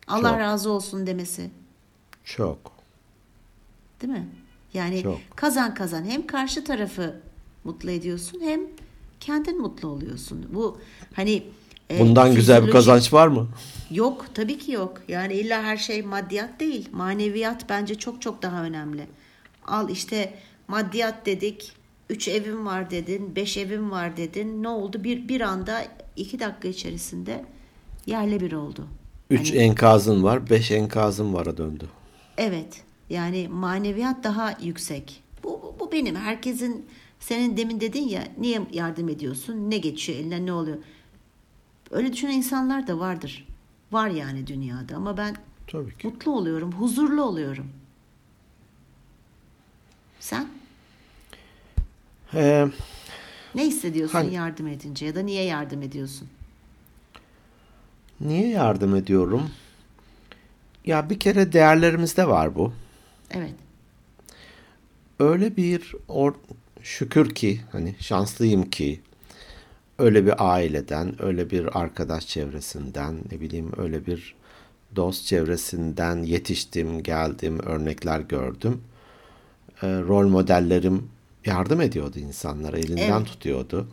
Allah 0.08 0.30
Çok. 0.30 0.38
razı 0.38 0.70
olsun 0.70 1.06
demesi. 1.06 1.50
Çok. 2.24 2.72
Değil 4.02 4.12
mi? 4.12 4.28
Yani 4.74 5.02
Çok. 5.02 5.18
kazan 5.36 5.74
kazan 5.74 6.04
hem 6.04 6.26
karşı 6.26 6.64
tarafı 6.64 7.20
mutlu 7.64 7.90
ediyorsun 7.90 8.40
hem 8.44 8.60
kendin 9.20 9.60
mutlu 9.60 9.88
oluyorsun. 9.88 10.46
Bu 10.54 10.78
hani 11.14 11.42
e, 11.90 11.98
Bundan 11.98 12.34
güzel 12.34 12.66
bir 12.66 12.70
kazanç 12.70 13.12
var 13.12 13.28
mı? 13.28 13.48
Yok 13.90 14.26
tabii 14.34 14.58
ki 14.58 14.72
yok. 14.72 15.02
Yani 15.08 15.34
illa 15.34 15.62
her 15.62 15.76
şey 15.76 16.02
maddiyat 16.02 16.60
değil. 16.60 16.88
Maneviyat 16.92 17.68
bence 17.68 17.94
çok 17.94 18.22
çok 18.22 18.42
daha 18.42 18.62
önemli. 18.62 19.06
Al 19.66 19.90
işte 19.90 20.34
maddiyat 20.68 21.26
dedik. 21.26 21.72
Üç 22.10 22.28
evim 22.28 22.66
var 22.66 22.90
dedin. 22.90 23.36
Beş 23.36 23.56
evim 23.56 23.90
var 23.90 24.16
dedin. 24.16 24.62
Ne 24.62 24.68
oldu? 24.68 25.04
Bir, 25.04 25.28
bir 25.28 25.40
anda 25.40 25.84
iki 26.16 26.40
dakika 26.40 26.68
içerisinde 26.68 27.44
yerle 28.08 28.40
bir 28.40 28.52
oldu. 28.52 28.86
Üç 29.30 29.50
Hani- 29.50 29.58
enkazın 29.58 30.22
var, 30.22 30.50
beş 30.50 30.70
enkazın 30.70 31.34
vara 31.34 31.56
döndü. 31.56 31.88
Evet. 32.38 32.82
Yani 33.10 33.48
maneviyat 33.48 34.24
daha 34.24 34.56
yüksek. 34.62 35.22
Bu, 35.44 35.48
bu, 35.62 35.76
bu 35.80 35.92
benim. 35.92 36.16
Herkesin 36.16 36.86
senin 37.20 37.56
demin 37.56 37.80
dedin 37.80 38.08
ya 38.08 38.24
niye 38.38 38.62
yardım 38.72 39.08
ediyorsun? 39.08 39.70
Ne 39.70 39.78
geçiyor 39.78 40.18
eline 40.18 40.46
ne 40.46 40.52
oluyor? 40.52 40.76
Öyle 41.90 42.12
düşünen 42.12 42.32
insanlar 42.32 42.86
da 42.86 42.98
vardır. 42.98 43.46
Var 43.92 44.08
yani 44.08 44.46
dünyada 44.46 44.96
ama 44.96 45.16
ben 45.16 45.36
Tabii 45.66 45.96
ki. 45.98 46.06
mutlu 46.06 46.32
oluyorum, 46.32 46.72
huzurlu 46.72 47.22
oluyorum. 47.22 47.66
Sen 50.20 50.48
Ee, 52.34 52.66
ne 53.54 53.66
hissediyorsun 53.66 54.18
Hani- 54.18 54.34
yardım 54.34 54.66
edince 54.66 55.06
ya 55.06 55.14
da 55.14 55.20
niye 55.20 55.42
yardım 55.44 55.82
ediyorsun? 55.82 56.28
Niye 58.20 58.48
yardım 58.48 58.96
ediyorum? 58.96 59.50
Ya 60.84 61.10
bir 61.10 61.18
kere 61.18 61.52
değerlerimizde 61.52 62.28
var 62.28 62.54
bu. 62.54 62.72
Evet. 63.30 63.54
Öyle 65.18 65.56
bir 65.56 65.94
or 66.08 66.34
şükür 66.82 67.34
ki 67.34 67.60
hani 67.72 67.94
şanslıyım 68.00 68.70
ki 68.70 69.00
öyle 69.98 70.26
bir 70.26 70.52
aileden, 70.52 71.22
öyle 71.22 71.50
bir 71.50 71.80
arkadaş 71.80 72.26
çevresinden, 72.26 73.16
ne 73.32 73.40
bileyim 73.40 73.72
öyle 73.76 74.06
bir 74.06 74.34
dost 74.96 75.26
çevresinden 75.26 76.22
yetiştim, 76.22 77.02
geldim, 77.02 77.58
örnekler 77.58 78.20
gördüm. 78.20 78.80
Ee, 79.82 79.86
rol 79.86 80.28
modellerim 80.28 81.10
yardım 81.46 81.80
ediyordu 81.80 82.18
insanlara, 82.18 82.78
elinden 82.78 83.18
Evet. 83.18 83.26
tutuyordu. 83.26 83.88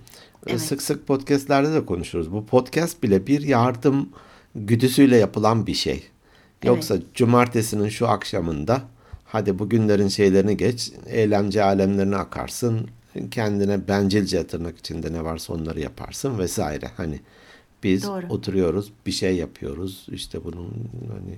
Ee, 0.47 0.51
Evet. 0.51 0.61
Sık 0.61 0.81
sık 0.81 1.07
podcastlerde 1.07 1.73
de 1.73 1.85
konuşuruz. 1.85 2.31
Bu 2.31 2.45
podcast 2.45 3.03
bile 3.03 3.27
bir 3.27 3.41
yardım 3.41 4.09
güdüsüyle 4.55 5.17
yapılan 5.17 5.67
bir 5.67 5.73
şey. 5.73 6.03
Yoksa 6.63 6.97
cumartesinin 7.13 7.89
şu 7.89 8.07
akşamında 8.07 8.81
hadi 9.25 9.59
bugünlerin 9.59 10.07
şeylerini 10.07 10.57
geç, 10.57 10.91
eğlence 11.09 11.63
alemlerine 11.63 12.15
akarsın, 12.15 12.87
kendine 13.31 13.87
bencilce 13.87 14.47
tırnak 14.47 14.77
içinde 14.77 15.13
ne 15.13 15.23
varsa 15.23 15.53
onları 15.53 15.79
yaparsın 15.79 16.39
vesaire. 16.39 16.85
Hani 16.97 17.19
biz 17.83 18.03
Doğru. 18.03 18.25
oturuyoruz, 18.29 18.91
bir 19.05 19.11
şey 19.11 19.35
yapıyoruz, 19.35 20.07
işte 20.11 20.43
bunun 20.43 20.89
hani 21.07 21.37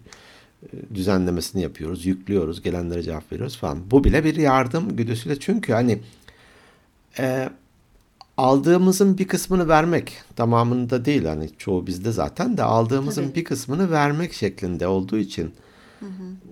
e, 0.64 0.96
düzenlemesini 0.96 1.62
yapıyoruz, 1.62 2.06
yüklüyoruz, 2.06 2.62
gelenlere 2.62 3.04
cevap 3.04 3.32
veriyoruz 3.32 3.58
falan. 3.58 3.92
Bu 3.92 4.04
bile 4.04 4.24
bir 4.24 4.36
yardım 4.36 4.96
güdüsüyle 4.96 5.40
çünkü 5.40 5.74
hani 5.74 6.00
e, 7.20 7.50
aldığımızın 8.38 9.18
bir 9.18 9.28
kısmını 9.28 9.68
vermek 9.68 10.14
tamamını 10.36 10.90
da 10.90 11.06
değil 11.06 11.26
hani 11.26 11.50
çoğu 11.58 11.88
bizde 11.88 12.12
zaten 12.12 12.58
de 12.58 12.64
aldığımızın 12.64 13.24
Tabii. 13.24 13.36
bir 13.36 13.44
kısmını 13.44 13.92
vermek 13.92 14.34
şeklinde 14.34 14.88
olduğu 14.88 15.18
için 15.18 15.54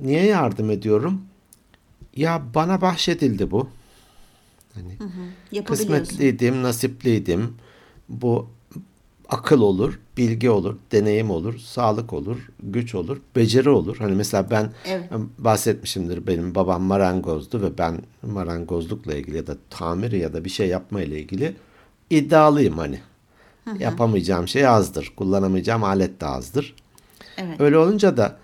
niye 0.02 0.26
yardım 0.26 0.72
ediyorum? 0.72 1.22
Ya 2.16 2.42
bana 2.56 2.82
bahşedildi 2.82 3.52
bu. 3.52 3.70
Hani 4.74 4.98
Yapabiliyorsun. 5.52 5.64
kısmetliydim, 5.64 6.64
nasipliydim. 6.64 7.54
Bu 8.10 8.48
akıl 9.30 9.62
olur, 9.62 10.00
bilgi 10.18 10.50
olur, 10.50 10.76
deneyim 10.92 11.30
olur, 11.30 11.58
sağlık 11.58 12.14
olur, 12.14 12.38
güç 12.64 12.96
olur, 12.96 13.18
beceri 13.36 13.70
olur. 13.70 13.98
Hani 13.98 14.16
mesela 14.16 14.50
ben 14.52 14.72
Evet. 14.86 15.10
bahsetmişimdir 15.40 16.28
benim 16.28 16.56
babam 16.56 16.84
marangozdu 16.84 17.62
ve 17.62 17.78
ben 17.78 18.02
marangozlukla 18.22 19.16
ilgili 19.16 19.38
ya 19.38 19.48
da 19.48 19.58
tamir 19.70 20.12
ya 20.12 20.34
da 20.34 20.46
bir 20.46 20.50
şey 20.50 20.68
yapma 20.68 21.02
ile 21.02 21.20
ilgili 21.20 21.56
iddialıyım 22.10 22.78
hani. 22.78 23.00
Yapamayacağım 23.80 24.48
şey 24.48 24.68
azdır, 24.68 25.14
kullanamayacağım 25.18 25.84
alet 25.84 26.22
de 26.22 26.26
azdır. 26.26 26.76
Evet. 27.38 27.62
Öyle 27.62 27.78
olunca 27.78 28.18
da 28.18 28.38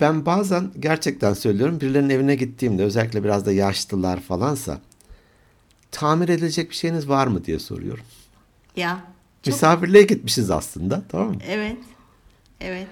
ben 0.00 0.26
bazen 0.26 0.70
gerçekten 0.78 1.34
söylüyorum 1.34 1.80
birilerinin 1.80 2.10
evine 2.10 2.34
gittiğimde 2.34 2.82
özellikle 2.84 3.24
biraz 3.24 3.46
da 3.46 3.52
yaşlılar 3.52 4.20
falansa 4.20 4.78
tamir 5.90 6.28
edilecek 6.28 6.70
bir 6.70 6.74
şeyiniz 6.74 7.08
var 7.08 7.26
mı 7.26 7.44
diye 7.44 7.58
soruyorum. 7.58 8.04
Ya. 8.76 9.04
Çok, 9.42 9.54
Misafirliğe 9.54 10.02
gitmişiz 10.02 10.50
aslında 10.50 11.02
tamam 11.08 11.28
mı? 11.28 11.36
evet. 11.48 11.76
Evet. 12.60 12.86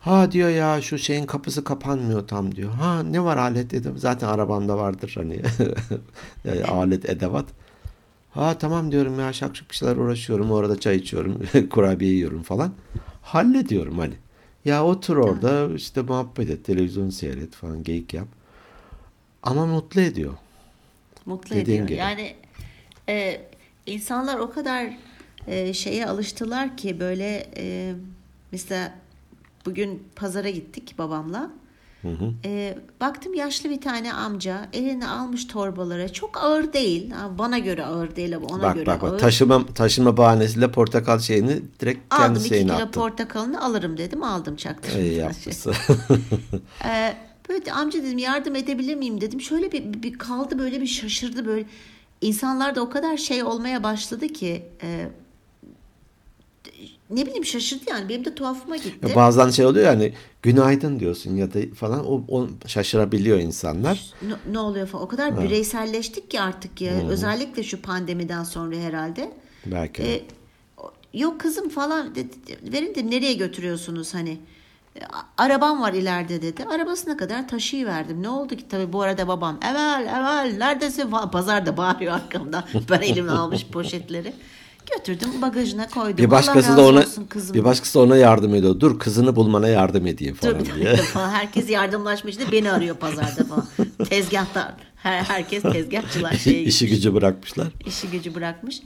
Ha 0.00 0.32
diyor 0.32 0.48
ya 0.48 0.82
şu 0.82 0.98
şeyin 0.98 1.26
kapısı 1.26 1.64
kapanmıyor 1.64 2.28
tam 2.28 2.54
diyor. 2.54 2.70
Ha 2.72 3.02
ne 3.02 3.24
var 3.24 3.36
alet 3.36 3.70
dedim. 3.70 3.98
Zaten 3.98 4.28
arabamda 4.28 4.78
vardır 4.78 5.12
hani 5.14 5.42
alet 6.68 7.08
edevat. 7.10 7.46
Ha 8.34 8.58
tamam 8.58 8.92
diyorum 8.92 9.20
ya 9.20 9.32
şakşuk 9.32 9.70
bir 9.70 9.74
şeyler 9.74 9.96
uğraşıyorum. 9.96 10.50
Orada 10.50 10.80
çay 10.80 10.96
içiyorum. 10.96 11.42
kurabiye 11.70 12.12
yiyorum 12.12 12.42
falan. 12.42 12.72
Hallediyorum 13.22 13.98
hani. 13.98 14.14
Ya 14.64 14.84
otur 14.84 15.16
orada 15.16 15.74
işte 15.74 16.02
muhabbet 16.02 16.50
et. 16.50 16.64
Televizyon 16.64 17.10
seyret 17.10 17.54
falan 17.54 17.82
geyik 17.82 18.14
yap. 18.14 18.28
Ama 19.42 19.66
mutlu 19.66 20.00
ediyor. 20.00 20.32
Mutlu 21.26 21.56
Dediğin 21.56 21.64
ediyor. 21.84 21.88
gibi. 21.88 21.98
Yani 21.98 22.34
e, 23.08 23.40
insanlar 23.86 24.38
o 24.38 24.50
kadar 24.50 24.96
e, 25.46 25.72
şeye 25.74 26.06
alıştılar 26.06 26.76
ki 26.76 27.00
böyle 27.00 27.50
e, 27.56 27.94
mesela 28.52 28.94
bugün 29.66 30.02
pazara 30.16 30.50
gittik 30.50 30.94
babamla. 30.98 31.50
E, 32.44 32.78
baktım 33.00 33.34
yaşlı 33.34 33.70
bir 33.70 33.80
tane 33.80 34.12
amca 34.12 34.68
eline 34.72 35.08
almış 35.08 35.46
torbalara 35.46 36.12
çok 36.12 36.36
ağır 36.44 36.72
değil 36.72 37.14
bana 37.38 37.58
göre 37.58 37.84
ağır 37.84 38.16
değil 38.16 38.36
ama 38.36 38.46
ona 38.46 38.62
bak 38.62 38.74
göre 38.74 38.86
bak 38.86 39.04
ağır. 39.04 39.18
taşıma 39.18 39.66
taşıma 39.66 40.16
bahanesiyle 40.16 40.70
portakal 40.70 41.18
şeyini 41.18 41.62
direkt 41.80 42.14
kendi 42.14 42.24
aldım 42.24 42.40
iki 42.40 42.48
şeyine 42.48 42.72
kilo 42.72 42.76
attım. 42.76 43.02
portakalını 43.02 43.64
alırım 43.64 43.96
dedim 43.98 44.22
aldım 44.22 44.56
çaktım. 44.56 45.00
İyi 45.00 45.14
yapmışsın. 45.14 45.74
Ee, 46.84 47.16
böyle 47.48 47.72
amca 47.72 48.02
dedim 48.02 48.18
yardım 48.18 48.56
edebilir 48.56 48.94
miyim 48.94 49.20
dedim. 49.20 49.40
Şöyle 49.40 49.72
bir, 49.72 50.02
bir 50.02 50.18
kaldı 50.18 50.58
böyle 50.58 50.80
bir 50.80 50.86
şaşırdı 50.86 51.46
böyle. 51.46 51.64
İnsanlar 52.20 52.74
da 52.74 52.80
o 52.80 52.90
kadar 52.90 53.16
şey 53.16 53.42
olmaya 53.42 53.82
başladı 53.82 54.28
ki 54.28 54.62
e, 54.82 55.08
ne 57.12 57.26
bileyim 57.26 57.44
şaşırdı 57.44 57.82
yani 57.90 58.08
benim 58.08 58.24
de 58.24 58.34
tuhafıma 58.34 58.76
gitti. 58.76 59.08
Ya 59.08 59.14
bazen 59.14 59.50
şey 59.50 59.66
oluyor 59.66 59.86
yani 59.86 60.12
günaydın 60.42 61.00
diyorsun 61.00 61.36
ya 61.36 61.54
da 61.54 61.58
falan 61.74 62.06
o, 62.12 62.24
o 62.28 62.48
şaşırabiliyor 62.66 63.38
insanlar. 63.38 64.04
Ne, 64.22 64.52
ne 64.52 64.58
oluyor 64.58 64.86
falan. 64.86 65.04
O 65.04 65.08
kadar 65.08 65.42
bireyselleştik 65.44 66.30
ki 66.30 66.40
artık 66.40 66.80
ya. 66.80 66.94
Özellikle 67.08 67.62
şu 67.62 67.82
pandemiden 67.82 68.44
sonra 68.44 68.76
herhalde. 68.76 69.32
Belki. 69.66 70.02
de. 70.02 70.16
E, 70.16 70.22
o- 70.78 70.92
yok 71.14 71.40
kızım 71.40 71.68
falan 71.68 72.14
dedi, 72.14 72.28
verin 72.72 72.90
dedim 72.94 73.10
nereye 73.10 73.32
götürüyorsunuz 73.34 74.14
hani 74.14 74.38
E, 74.96 75.00
arabam 75.38 75.80
var 75.82 75.92
ileride 75.92 76.42
dedi 76.42 76.64
arabasına 76.64 77.16
kadar 77.16 77.48
taşıyıverdim 77.48 78.22
ne 78.22 78.28
oldu 78.28 78.56
ki 78.56 78.68
tabii 78.68 78.92
bu 78.92 79.02
arada 79.02 79.28
babam 79.28 79.60
evvel 79.70 80.02
evvel 80.02 80.54
neredesin 80.58 81.10
falan 81.10 81.30
pazarda 81.30 81.76
bağırıyor 81.76 82.12
arkamdan 82.12 82.64
ben 82.90 83.00
elimle 83.00 83.30
almış 83.30 83.66
poşetleri 83.66 84.32
götürdüm 84.96 85.42
bagajına 85.42 85.88
koydum 85.88 86.18
bir 86.18 86.30
başkası 86.30 86.76
da 86.76 86.86
ona 86.86 87.04
bir 87.54 87.64
başkası 87.64 87.94
da 87.98 88.02
ona 88.02 88.16
yardım 88.16 88.54
ediyor. 88.54 88.80
Dur 88.80 88.98
kızını 88.98 89.36
bulmana 89.36 89.68
yardım 89.68 90.06
edeyim 90.06 90.34
falan 90.34 90.60
Dur, 90.60 90.74
diye. 90.74 90.96
falan. 90.96 91.30
Herkes 91.30 91.70
yardımlaşmış 91.70 92.38
da 92.40 92.52
beni 92.52 92.72
arıyor 92.72 92.96
pazarda 92.96 93.44
falan. 93.44 93.66
Tezgahtar. 94.08 94.74
Her, 94.96 95.22
herkes 95.22 95.62
tezgahçılar 95.62 96.32
şeye 96.32 96.62
İşi 96.62 96.86
gücü 96.88 97.14
bırakmışlar. 97.14 97.68
işi 97.86 98.10
gücü 98.10 98.34
bırakmış. 98.34 98.80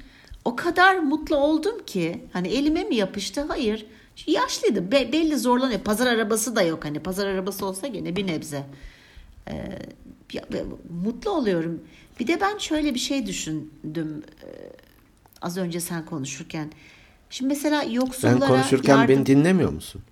O 0.45 0.57
kadar 0.57 0.99
mutlu 0.99 1.37
oldum 1.37 1.85
ki 1.87 2.25
hani 2.33 2.49
elime 2.49 2.85
mi 2.85 2.95
yapıştı? 2.97 3.45
Hayır. 3.49 3.87
Yaşlıydı. 4.27 4.93
Be- 4.93 5.13
belli 5.13 5.39
zorlanıyor. 5.39 5.81
Pazar 5.81 6.07
arabası 6.07 6.57
da 6.57 6.63
yok 6.63 6.85
hani. 6.85 7.01
Pazar 7.01 7.27
arabası 7.27 7.67
olsa 7.67 7.87
gene 7.87 8.17
bir 8.17 8.27
nebze. 8.27 8.67
Ee, 9.51 9.79
mutlu 11.03 11.31
oluyorum. 11.31 11.81
Bir 12.21 12.27
de 12.27 12.41
ben 12.41 12.59
şöyle 12.59 12.95
bir 12.95 12.99
şey 12.99 13.27
düşündüm 13.27 14.23
e, 14.43 14.49
az 15.43 15.57
önce 15.57 15.81
sen 15.81 16.05
konuşurken. 16.07 16.71
Şimdi 17.31 17.49
mesela 17.49 17.83
Ben 17.83 17.91
yoksullara 17.91 18.39
konuşurken 18.47 18.97
yardım 18.99 19.17
beni 19.17 19.27
dinlemiyor 19.27 19.71
musun? 19.73 20.03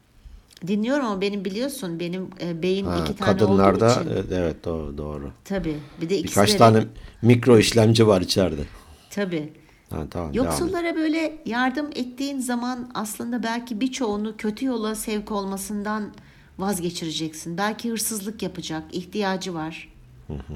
dinliyorum 0.67 1.07
ama 1.07 1.21
benim 1.21 1.45
biliyorsun 1.45 2.01
benim 2.01 2.29
e, 2.41 2.63
beyin 2.63 2.85
Ha, 2.87 2.99
iki 3.05 3.17
tane 3.17 3.33
kadınlarda 3.33 3.87
olduğu 3.87 4.01
için. 4.01 4.11
evet, 4.13 4.25
evet 4.33 4.65
doğru 4.65 4.99
doğru. 4.99 5.31
Tabii. 5.45 5.77
Bir 6.01 6.09
de 6.09 6.19
ikisi 6.19 6.31
Birkaç 6.37 6.53
de- 6.53 6.57
tane 6.57 6.85
mikro 7.23 7.59
işlemci 7.59 8.07
var 8.07 8.21
içeride. 8.21 8.63
Tabii. 9.11 9.53
Ha, 9.91 10.07
tamam. 10.11 10.33
Yoksullara 10.33 10.95
böyle 10.97 11.39
yardım 11.47 11.87
ettiğin 11.95 12.39
zaman 12.39 12.91
aslında 12.95 13.43
belki 13.43 13.81
birçoğunu 13.81 14.37
kötü 14.37 14.67
yola 14.67 14.95
sevk 14.95 15.33
olmasından 15.33 16.11
vazgeçireceksin. 16.59 17.59
Belki 17.59 17.91
hırsızlık 17.91 18.43
yapacak, 18.43 18.83
ihtiyacı 18.93 19.55
var. 19.55 19.94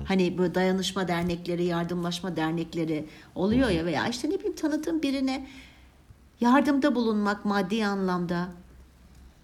Hani 0.05 0.39
böyle 0.39 0.55
dayanışma 0.55 1.09
dernekleri, 1.09 1.65
yardımlaşma 1.65 2.37
dernekleri 2.37 3.07
oluyor 3.35 3.71
ya 3.71 3.85
veya 3.85 4.09
işte 4.09 4.31
ne 4.31 4.35
bileyim 4.35 4.57
tanıdığın 4.57 5.03
birine 5.03 5.47
yardımda 6.41 6.95
bulunmak 6.95 7.45
maddi 7.45 7.87
anlamda 7.87 8.49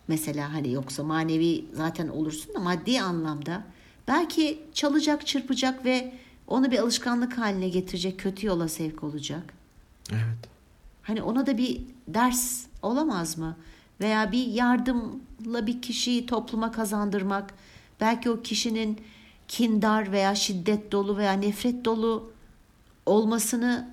mesela 0.09 0.53
hani 0.55 0.73
yoksa 0.73 1.03
manevi 1.03 1.65
zaten 1.73 2.09
olursun 2.09 2.55
da 2.55 2.59
maddi 2.59 3.01
anlamda 3.01 3.65
belki 4.09 4.63
çalacak, 4.75 5.27
çırpacak 5.27 5.85
ve 5.85 6.13
onu 6.47 6.71
bir 6.71 6.79
alışkanlık 6.79 7.39
haline 7.39 7.69
getirecek, 7.69 8.21
kötü 8.21 8.47
yola 8.47 8.69
sevk 8.69 9.05
olacak. 9.05 9.55
Evet. 10.11 10.49
Hani 11.03 11.23
ona 11.23 11.47
da 11.47 11.59
bir 11.59 11.81
ders 12.09 12.67
olamaz 12.83 13.39
mı? 13.39 13.57
Veya 14.01 14.33
bir 14.33 14.47
yardımla 14.47 15.67
bir 15.67 15.83
kişiyi 15.83 16.27
topluma 16.27 16.73
kazandırmak, 16.73 17.55
belki 18.01 18.31
o 18.31 18.43
kişinin 18.43 19.01
kindar 19.49 20.13
veya 20.13 20.35
şiddet 20.35 20.93
dolu 20.93 21.17
veya 21.17 21.33
nefret 21.33 21.85
dolu 21.85 22.33
olmasını 23.07 23.91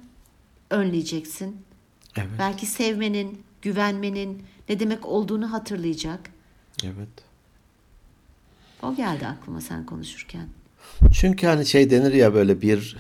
önleyeceksin. 0.69 1.57
Evet. 2.17 2.29
Belki 2.39 2.65
sevmenin, 2.65 3.43
güvenmenin 3.61 4.43
ne 4.69 4.79
demek 4.79 5.05
olduğunu 5.05 5.51
hatırlayacak. 5.51 6.29
Evet. 6.83 7.09
O 8.83 8.95
geldi 8.95 9.27
aklıma 9.27 9.61
sen 9.61 9.85
konuşurken. 9.85 10.47
Çünkü 11.13 11.47
hani 11.47 11.65
şey 11.65 11.89
denir 11.89 12.13
ya 12.13 12.33
böyle 12.33 12.61
bir 12.61 12.97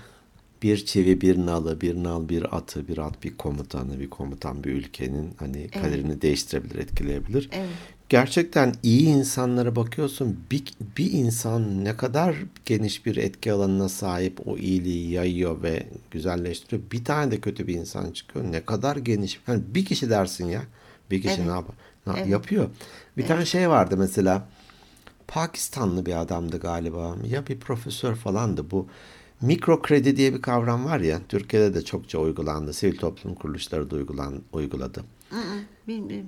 bir 0.61 0.85
çivi 0.85 1.21
bir 1.21 1.37
nalı, 1.37 1.81
bir 1.81 2.03
nal 2.03 2.29
bir 2.29 2.57
atı, 2.57 2.87
bir 2.87 2.97
at 2.97 3.23
bir 3.23 3.37
komutanı, 3.37 3.99
bir 3.99 4.09
komutan 4.09 4.63
bir 4.63 4.71
ülkenin 4.71 5.33
hani 5.39 5.67
kaderini 5.67 6.21
değiştirebilir, 6.21 6.75
etkileyebilir. 6.75 7.49
Evet. 7.51 7.69
Gerçekten 8.11 8.73
iyi 8.83 9.07
insanlara 9.07 9.75
bakıyorsun 9.75 10.39
bir, 10.51 10.63
bir 10.97 11.11
insan 11.11 11.85
ne 11.85 11.97
kadar 11.97 12.35
geniş 12.65 13.05
bir 13.05 13.15
etki 13.15 13.51
alanına 13.51 13.89
sahip 13.89 14.47
o 14.47 14.57
iyiliği 14.57 15.11
yayıyor 15.11 15.63
ve 15.63 15.87
güzelleştiriyor. 16.11 16.81
Bir 16.91 17.05
tane 17.05 17.31
de 17.31 17.39
kötü 17.39 17.67
bir 17.67 17.75
insan 17.75 18.11
çıkıyor. 18.11 18.51
Ne 18.51 18.65
kadar 18.65 18.95
geniş. 18.95 19.41
Yani 19.47 19.63
bir 19.67 19.85
kişi 19.85 20.09
dersin 20.09 20.45
ya. 20.47 20.61
Bir 21.11 21.21
kişi 21.21 21.35
Evet. 21.35 21.45
ne 21.45 21.51
yapar? 21.51 21.75
Ne 22.07 22.13
Evet. 22.17 22.27
yapıyor? 22.27 22.69
Bir 23.17 23.27
tane 23.27 23.45
şey 23.45 23.69
vardı 23.69 23.97
mesela. 23.97 24.47
Pakistanlı 25.27 26.05
bir 26.05 26.21
adamdı 26.21 26.59
galiba. 26.59 27.15
Ya 27.27 27.47
bir 27.47 27.59
profesör 27.59 28.15
falandı 28.15 28.71
bu. 28.71 28.87
Mikro 29.41 29.81
kredi 29.81 30.15
diye 30.15 30.33
bir 30.33 30.41
kavram 30.41 30.85
var 30.85 30.99
ya. 30.99 31.21
Türkiye'de 31.29 31.73
de 31.73 31.81
çokça 31.81 32.19
uygulandı. 32.19 32.73
Sivil 32.73 32.97
toplum 32.97 33.35
kuruluşları 33.35 33.89
da 33.91 33.95
uygulan, 33.95 34.41
uyguladı. 34.53 35.03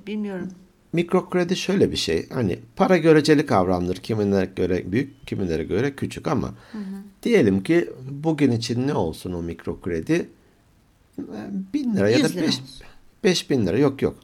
Bilmiyorum. 0.08 0.50
Mikro 0.94 1.30
kredi 1.30 1.56
şöyle 1.56 1.92
bir 1.92 1.96
şey. 1.98 2.30
Hani 2.30 2.60
para 2.76 2.98
göreceli 2.98 3.46
kavramdır. 3.46 3.96
Kimilere 3.98 4.46
göre 4.56 4.92
büyük, 4.92 5.28
kimilere 5.28 5.64
göre 5.64 5.96
küçük 5.96 6.28
ama 6.28 6.54
diyelim 7.24 7.64
ki 7.64 7.90
bugün 8.12 8.52
için 8.52 8.88
ne 8.88 8.94
olsun 8.94 9.34
o 9.34 9.42
mikro 9.42 9.82
kredi? 9.82 10.30
Ee, 11.20 11.24
Bin 11.74 11.96
lira 11.96 12.10
ya 12.10 12.18
100 12.18 12.24
da 12.24 12.30
lira 12.30 12.42
beş, 12.48 12.50
olsun. 12.60 12.66
beş 13.24 13.50
bin 13.50 13.66
lira. 13.68 13.78
Yok 13.78 14.02
yok. 14.02 14.16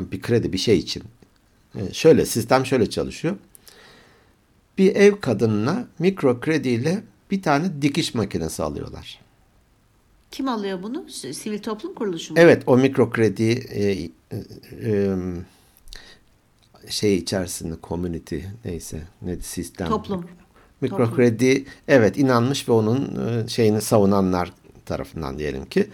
Bir 0.00 0.20
kredi 0.20 0.52
bir 0.52 0.58
şey 0.58 0.78
için. 0.78 1.02
Ee, 1.74 1.92
Şöyle 1.92 2.26
sistem 2.26 2.66
şöyle 2.66 2.90
çalışıyor. 2.90 3.36
Bir 4.78 4.96
ev 4.96 5.20
kadınına 5.20 5.88
mikro 5.98 6.40
krediyle 6.40 7.02
bir 7.30 7.42
tane 7.42 7.82
dikiş 7.82 8.14
makinesi 8.14 8.62
alıyorlar. 8.62 9.20
Kim 10.30 10.48
alıyor 10.48 10.82
bunu? 10.82 11.04
Sivil 11.10 11.58
toplum 11.58 11.94
kuruluşu 11.94 12.34
mu? 12.34 12.40
Evet 12.40 12.62
o 12.66 12.76
mikro 12.76 13.10
kredi 13.10 13.50
e, 13.50 13.92
e, 13.92 14.10
e, 14.84 15.14
şey 16.88 17.16
içerisinde 17.16 17.74
community 17.82 18.38
neyse 18.64 19.02
ne 19.22 19.40
sistem. 19.40 19.88
Toplum. 19.88 20.26
Mikro 20.80 20.96
Toplum. 20.96 21.16
kredi 21.16 21.64
evet 21.88 22.18
inanmış 22.18 22.68
ve 22.68 22.72
onun 22.72 23.28
e, 23.28 23.48
şeyini 23.48 23.80
savunanlar 23.80 24.52
tarafından 24.86 25.38
diyelim 25.38 25.64
ki 25.64 25.90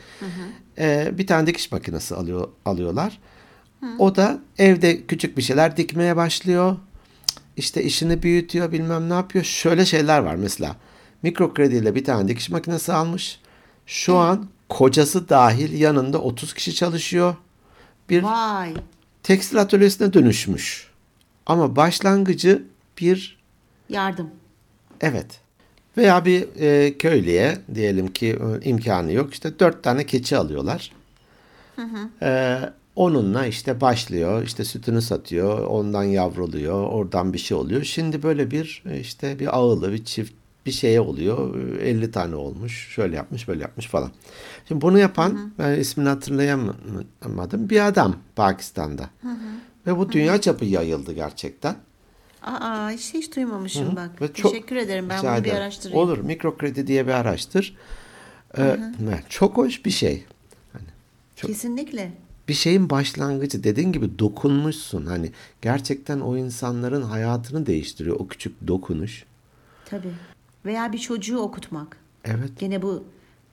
e, 0.79 1.19
bir 1.19 1.27
tane 1.27 1.47
dikiş 1.47 1.73
makinesi 1.73 2.15
alıyor 2.15 2.49
alıyorlar. 2.65 3.19
O 3.99 4.17
da 4.17 4.41
evde 4.59 5.07
küçük 5.07 5.37
bir 5.37 5.43
şeyler 5.43 5.77
dikmeye 5.77 6.17
başlıyor. 6.17 6.77
İşte 7.57 7.83
işini 7.83 8.23
büyütüyor 8.23 8.73
bilmem 8.73 9.11
ne 9.11 9.15
yapıyor. 9.15 9.45
Şöyle 9.45 9.87
şeyler 9.87 10.19
var 10.19 10.35
mesela. 10.35 10.77
Mikro 11.23 11.55
krediyle 11.55 11.95
bir 11.95 12.05
tane 12.05 12.29
dikiş 12.29 12.51
makinesi 12.51 12.93
almış. 12.93 13.41
Şu 13.87 14.17
an 14.17 14.49
kocası 14.69 15.29
dahil 15.29 15.81
yanında 15.81 16.19
30 16.19 16.55
kişi 16.55 16.75
çalışıyor. 16.75 17.37
Bir 18.11 18.23
Vay. 18.23 18.75
Tekstil 19.23 19.61
atölyesine 19.61 20.13
dönüşmüş. 20.13 20.91
Ama 21.47 21.77
başlangıcı 21.77 22.63
bir 23.01 23.39
Yardım. 23.89 24.31
evet 25.01 25.41
veya 25.97 26.25
bir 26.25 26.49
e, 26.61 26.99
köylüye 26.99 27.59
diyelim 27.75 28.13
ki 28.13 28.27
e, 28.27 28.69
imkanı 28.69 29.13
yok 29.13 29.33
işte 29.33 29.59
dört 29.59 29.83
tane 29.83 30.07
keçi 30.07 30.37
alıyorlar. 30.37 30.93
E, 32.23 32.59
onunla 32.97 33.47
işte 33.47 33.81
başlıyor 33.81 34.43
işte 34.43 34.65
sütünü 34.65 35.03
satıyor 35.03 35.67
ondan 35.67 36.03
yavruluyor 36.03 36.83
oradan 36.87 37.33
bir 37.33 37.39
şey 37.39 37.57
oluyor. 37.57 37.83
Şimdi 37.85 38.23
böyle 38.23 38.51
bir 38.51 38.83
e, 38.91 39.01
işte 39.01 39.39
bir 39.39 39.57
ağılı 39.59 39.93
bir 39.93 40.05
çift 40.05 40.33
bir 40.67 40.71
şeye 40.71 41.01
oluyor. 41.01 41.55
E, 41.81 41.89
50 41.89 42.11
tane 42.11 42.35
olmuş. 42.37 42.89
Şöyle 42.89 43.17
yapmış, 43.17 43.49
böyle 43.49 43.63
yapmış 43.63 43.87
falan. 43.87 44.11
Şimdi 44.69 44.81
bunu 44.81 44.99
yapan 44.99 45.53
ben 45.59 45.79
ismini 45.81 46.09
hatırlayamadım. 46.09 47.71
Bir 47.71 47.87
adam 47.87 48.17
Pakistan'da. 48.37 49.11
Ve 49.87 49.99
bu 49.99 50.13
dünya 50.13 50.41
çapı 50.41 50.65
yayıldı 50.65 51.13
gerçekten. 51.13 51.77
Aa 52.43 52.91
hiç, 52.91 53.15
hiç 53.15 53.37
duymamışım 53.37 53.97
bak. 53.97 54.23
Ve 54.23 54.33
çok- 54.33 54.53
Teşekkür 54.53 54.77
ederim. 54.77 55.09
Ben 55.09 55.23
bunu 55.23 55.45
bir 55.45 55.53
araştırayım. 55.53 56.01
Olur. 56.01 56.19
Mikro 56.19 56.57
kredi 56.57 56.87
diye 56.87 57.07
bir 57.07 57.13
araştır. 57.13 57.77
Ee, 58.59 58.77
çok 59.29 59.57
hoş 59.57 59.85
bir 59.85 59.91
şey. 59.91 60.25
çok- 61.37 61.51
Kesinlikle. 61.51 62.13
Bir 62.49 62.55
şeyin 62.55 62.91
başlangıcı. 62.91 63.65
Dediğin 63.65 63.93
gibi 63.93 64.19
dokunmuşsun. 64.19 65.07
Hani 65.07 65.33
gerçekten 65.63 66.21
o 66.21 66.37
insanların 66.37 67.03
hayatını 67.03 67.67
değiştiriyor. 67.67 68.17
O 68.21 68.29
küçük 68.29 68.67
dokunuş. 68.69 69.25
Tabii. 69.85 70.13
Veya 70.65 70.93
bir 70.93 70.99
çocuğu 70.99 71.39
okutmak. 71.39 71.97
Evet. 72.25 72.51
Gene 72.59 72.83
bu 72.83 73.05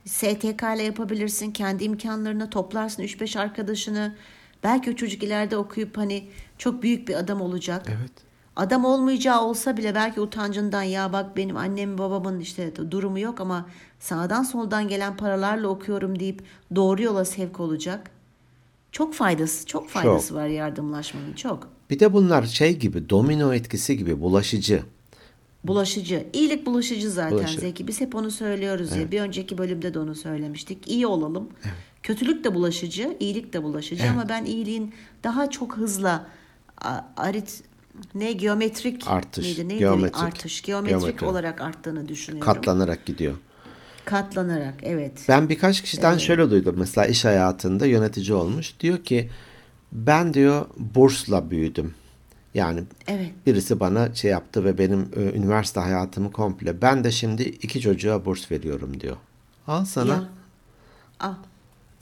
STK 0.06 0.64
ile 0.76 0.84
yapabilirsin. 0.84 1.52
Kendi 1.52 1.84
imkanlarına 1.84 2.50
toplarsın 2.50 3.04
3-5 3.04 3.40
arkadaşını. 3.40 4.16
Belki 4.64 4.92
o 4.92 4.96
çocuk 4.96 5.24
ileride 5.24 5.58
okuyup 5.58 5.98
hani 5.98 6.28
çok 6.58 6.84
büyük 6.84 7.08
bir 7.08 7.16
adam 7.16 7.42
olacak. 7.42 7.86
Evet. 7.88 8.12
Adam 8.56 8.86
olmayacağı 8.86 9.42
olsa 9.42 9.78
bile 9.78 9.96
belki 9.96 10.22
utancından 10.22 10.84
ya 10.84 11.14
bak 11.14 11.38
benim 11.38 11.58
annem 11.58 11.98
babamın 11.98 12.40
işte 12.40 12.92
durumu 12.92 13.20
yok 13.20 13.42
ama 13.42 13.70
sağdan 14.00 14.44
soldan 14.44 14.88
gelen 14.88 15.18
paralarla 15.18 15.68
okuyorum 15.68 16.20
deyip 16.20 16.44
doğru 16.76 17.02
yola 17.02 17.26
sevk 17.26 17.60
olacak. 17.60 18.12
Çok 18.92 19.14
faydası, 19.14 19.66
çok 19.66 19.90
faydası 19.90 20.36
var 20.36 20.48
yardımlaşmanın 20.48 21.34
çok. 21.34 21.68
Bir 21.90 22.00
de 22.00 22.14
bunlar 22.14 22.44
şey 22.44 22.78
gibi 22.78 23.10
domino 23.10 23.54
etkisi 23.54 23.98
gibi 23.98 24.22
bulaşıcı. 24.22 24.84
Bulaşıcı. 25.64 26.28
İyilik 26.34 26.66
bulaşıcı 26.66 27.12
zaten 27.12 27.38
Bulaşıcı. 27.38 27.62
Zeki. 27.62 27.88
Biz 27.88 28.02
hep 28.02 28.16
onu 28.16 28.32
söylüyoruz 28.32 28.96
ya. 28.96 29.12
Bir 29.12 29.22
önceki 29.22 29.58
bölümde 29.58 29.94
de 29.94 30.00
onu 30.00 30.16
söylemiştik. 30.16 30.88
İyi 30.88 31.08
olalım. 31.08 31.50
Kötülük 32.04 32.44
de 32.44 32.54
bulaşıcı, 32.56 33.18
iyilik 33.20 33.54
de 33.54 33.64
bulaşıcı 33.64 34.04
ama 34.12 34.30
ben 34.30 34.46
iyiliğin 34.46 34.94
daha 35.24 35.50
çok 35.50 35.78
hızla 35.78 36.26
arit 37.18 37.64
ne 38.16 38.32
geometrik 38.32 39.08
Artış, 39.08 39.46
miydi? 39.46 39.68
Neydi? 39.70 39.80
geometrik. 39.80 40.24
Artış, 40.24 40.62
geometrik 40.62 41.00
Geometri. 41.00 41.26
olarak 41.26 41.62
arttığını 41.62 42.08
düşünüyorum. 42.08 42.54
Katlanarak 42.54 43.06
gidiyor. 43.06 43.34
Katlanarak 44.06 44.76
evet. 44.84 45.14
Ben 45.30 45.50
birkaç 45.50 45.82
kişiden 45.82 46.18
şöyle 46.18 46.52
duydum. 46.52 46.76
Mesela 46.78 47.08
iş 47.08 47.26
hayatında 47.26 47.86
yönetici 47.86 48.34
olmuş. 48.34 48.80
Diyor 48.80 49.04
ki 49.04 49.30
ben 49.92 50.34
diyor 50.34 50.66
bursla 50.78 51.52
büyüdüm. 51.52 51.94
Yani 52.54 52.84
Evet. 53.08 53.32
birisi 53.46 53.80
bana 53.80 54.16
şey 54.16 54.32
yaptı 54.32 54.66
ve 54.66 54.78
benim 54.78 55.10
e, 55.16 55.38
üniversite 55.38 55.80
hayatımı 55.80 56.32
komple. 56.32 56.82
Ben 56.82 57.04
de 57.04 57.12
şimdi 57.12 57.44
iki 57.44 57.82
çocuğa 57.82 58.26
burs 58.26 58.52
veriyorum 58.52 59.00
diyor. 59.00 59.18
Al 59.68 59.86
sana. 59.86 60.14
Ya. 60.14 60.24
Ah, 61.20 61.38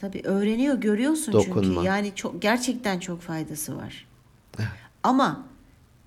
tabii 0.01 0.21
öğreniyor, 0.23 0.75
görüyorsun 0.75 1.33
Dokunma. 1.33 1.63
çünkü. 1.63 1.85
Yani 1.85 2.11
çok 2.15 2.41
gerçekten 2.41 2.99
çok 2.99 3.21
faydası 3.21 3.77
var. 3.77 4.07
Ama 5.03 5.45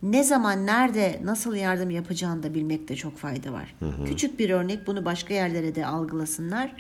ne 0.03 0.25
zaman, 0.25 0.67
nerede, 0.67 1.21
nasıl 1.25 1.55
yardım 1.55 1.91
yapacağını 1.91 2.43
da 2.43 2.55
bilmekte 2.55 2.97
çok 2.97 3.19
fayda 3.19 3.53
var. 3.53 3.75
Küçük 4.07 4.39
bir 4.39 4.51
örnek 4.51 4.87
bunu 4.87 5.05
başka 5.05 5.35
yerlere 5.35 5.75
de 5.75 5.87
algılasınlar. 5.87 6.73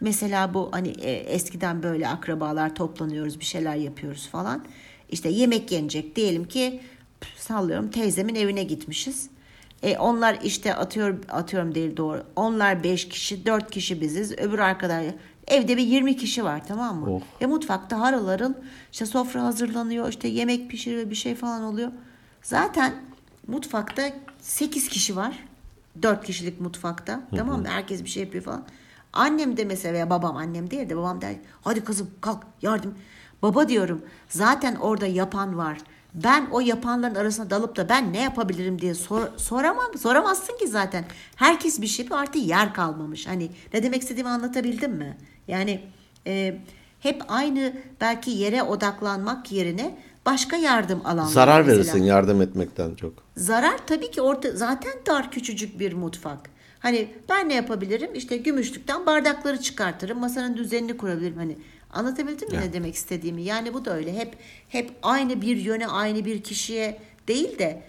Mesela 0.00 0.54
bu 0.54 0.68
hani 0.72 0.88
e, 0.88 1.10
eskiden 1.12 1.82
böyle 1.82 2.08
akrabalar 2.08 2.74
toplanıyoruz, 2.74 3.40
bir 3.40 3.44
şeyler 3.44 3.74
yapıyoruz 3.76 4.28
falan. 4.28 4.64
İşte 5.10 5.28
yemek 5.28 5.72
yenecek 5.72 6.16
diyelim 6.16 6.44
ki 6.44 6.80
sallıyorum 7.36 7.90
teyzemin 7.90 8.34
evine 8.34 8.62
gitmişiz. 8.62 9.30
E, 9.82 9.98
onlar 9.98 10.38
işte 10.42 10.74
atıyorum 10.74 11.20
atıyorum 11.28 11.74
değil 11.74 11.96
doğru. 11.96 12.24
Onlar 12.36 12.84
5 12.84 13.08
kişi, 13.08 13.46
4 13.46 13.70
kişi 13.70 14.00
biziz. 14.00 14.32
Öbür 14.32 14.58
arkadaş 14.58 15.04
evde 15.46 15.76
bir 15.76 15.82
20 15.82 16.16
kişi 16.16 16.44
var 16.44 16.66
tamam 16.68 16.96
mı? 16.96 17.10
Oh. 17.10 17.20
E 17.40 17.46
mutfakta 17.46 18.00
harıl 18.00 18.54
işte 18.92 19.06
sofra 19.06 19.42
hazırlanıyor, 19.42 20.08
işte 20.08 20.28
yemek 20.28 20.70
pişiriyor, 20.70 21.10
bir 21.10 21.14
şey 21.14 21.34
falan 21.34 21.62
oluyor. 21.62 21.92
Zaten 22.42 22.94
mutfakta 23.46 24.12
8 24.40 24.88
kişi 24.88 25.16
var. 25.16 25.44
4 26.02 26.26
kişilik 26.26 26.60
mutfakta. 26.60 27.20
Tamam 27.36 27.60
mı? 27.60 27.68
Herkes 27.68 28.04
bir 28.04 28.08
şey 28.08 28.22
yapıyor 28.22 28.44
falan. 28.44 28.64
Annem 29.12 29.56
de 29.56 29.64
mesela 29.64 29.94
veya 29.94 30.10
babam 30.10 30.36
annem 30.36 30.70
değil 30.70 30.88
de 30.88 30.96
babam 30.96 31.20
der 31.20 31.34
hadi 31.62 31.84
kızım 31.84 32.10
kalk 32.20 32.42
yardım. 32.62 32.94
Baba 33.42 33.68
diyorum 33.68 34.02
zaten 34.28 34.74
orada 34.74 35.06
yapan 35.06 35.56
var. 35.58 35.78
Ben 36.14 36.46
o 36.50 36.60
yapanların 36.60 37.14
arasına 37.14 37.50
dalıp 37.50 37.76
da 37.76 37.88
ben 37.88 38.12
ne 38.12 38.22
yapabilirim 38.22 38.80
diye 38.80 38.94
sor, 38.94 39.22
soramam. 39.36 39.98
Soramazsın 39.98 40.58
ki 40.58 40.68
zaten. 40.68 41.04
Herkes 41.36 41.80
bir 41.80 41.86
şey 41.86 42.04
yapıyor 42.04 42.20
artık 42.20 42.46
yer 42.46 42.74
kalmamış. 42.74 43.26
Hani 43.26 43.50
ne 43.74 43.82
demek 43.82 44.02
istediğimi 44.02 44.30
anlatabildim 44.30 44.92
mi? 44.92 45.16
Yani 45.48 45.80
e, 46.26 46.58
hep 47.00 47.22
aynı 47.28 47.72
belki 48.00 48.30
yere 48.30 48.62
odaklanmak 48.62 49.52
yerine 49.52 49.98
başka 50.26 50.56
yardım 50.56 51.00
alanları. 51.04 51.32
Zarar 51.32 51.60
mesela. 51.60 51.76
verirsin 51.76 52.02
yardım 52.02 52.42
etmekten 52.42 52.94
çok. 52.94 53.12
Zarar 53.36 53.86
tabii 53.86 54.10
ki 54.10 54.20
orada 54.20 54.52
zaten 54.52 54.92
dar 55.06 55.30
küçücük 55.30 55.80
bir 55.80 55.92
mutfak. 55.92 56.50
Hani 56.80 57.08
ben 57.28 57.48
ne 57.48 57.54
yapabilirim? 57.54 58.14
İşte 58.14 58.36
gümüşlükten 58.36 59.06
bardakları 59.06 59.60
çıkartırım, 59.60 60.18
masanın 60.18 60.56
düzenini 60.56 60.96
kurabilirim. 60.96 61.36
Hani 61.36 61.58
anlatabildim 61.94 62.50
mi 62.50 62.60
ne 62.60 62.72
demek 62.72 62.94
istediğimi? 62.94 63.42
Yani 63.42 63.74
bu 63.74 63.84
da 63.84 63.96
öyle. 63.96 64.14
Hep 64.18 64.36
hep 64.68 64.90
aynı 65.02 65.42
bir 65.42 65.56
yöne, 65.56 65.86
aynı 65.86 66.24
bir 66.24 66.42
kişiye 66.42 66.98
değil 67.28 67.58
de 67.58 67.82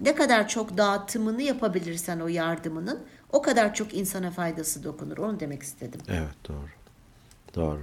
ne 0.00 0.14
kadar 0.14 0.48
çok 0.48 0.76
dağıtımını 0.76 1.42
yapabilirsen 1.42 2.20
o 2.20 2.28
yardımının 2.28 3.00
o 3.32 3.42
kadar 3.42 3.74
çok 3.74 3.94
insana 3.94 4.30
faydası 4.30 4.84
dokunur. 4.84 5.18
Onu 5.18 5.40
demek 5.40 5.62
istedim. 5.62 6.00
Evet 6.08 6.48
doğru. 6.48 6.68
Doğru. 7.54 7.82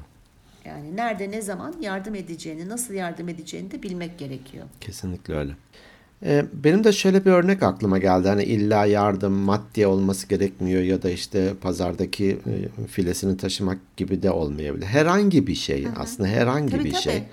Yani 0.65 0.95
nerede 0.95 1.31
ne 1.31 1.41
zaman 1.41 1.75
yardım 1.81 2.15
edeceğini, 2.15 2.69
nasıl 2.69 2.93
yardım 2.93 3.29
edeceğini 3.29 3.71
de 3.71 3.83
bilmek 3.83 4.19
gerekiyor. 4.19 4.65
Kesinlikle 4.81 5.35
öyle. 5.35 5.55
Ee, 6.25 6.45
benim 6.53 6.84
de 6.84 6.91
şöyle 6.91 7.25
bir 7.25 7.31
örnek 7.31 7.63
aklıma 7.63 7.97
geldi. 7.97 8.27
Hani 8.27 8.43
illa 8.43 8.86
yardım 8.86 9.34
maddi 9.34 9.88
olması 9.88 10.27
gerekmiyor 10.27 10.81
ya 10.81 11.01
da 11.01 11.10
işte 11.10 11.53
pazardaki 11.62 12.39
e, 12.47 12.86
filesini 12.88 13.38
taşımak 13.38 13.77
gibi 13.97 14.23
de 14.23 14.31
olmayabilir. 14.31 14.86
Herhangi 14.86 15.47
bir 15.47 15.55
şey 15.55 15.88
aslında 15.97 16.29
herhangi 16.29 16.71
Tabii, 16.71 16.84
bir 16.84 16.91
tabii. 16.91 17.01
şey 17.01 17.23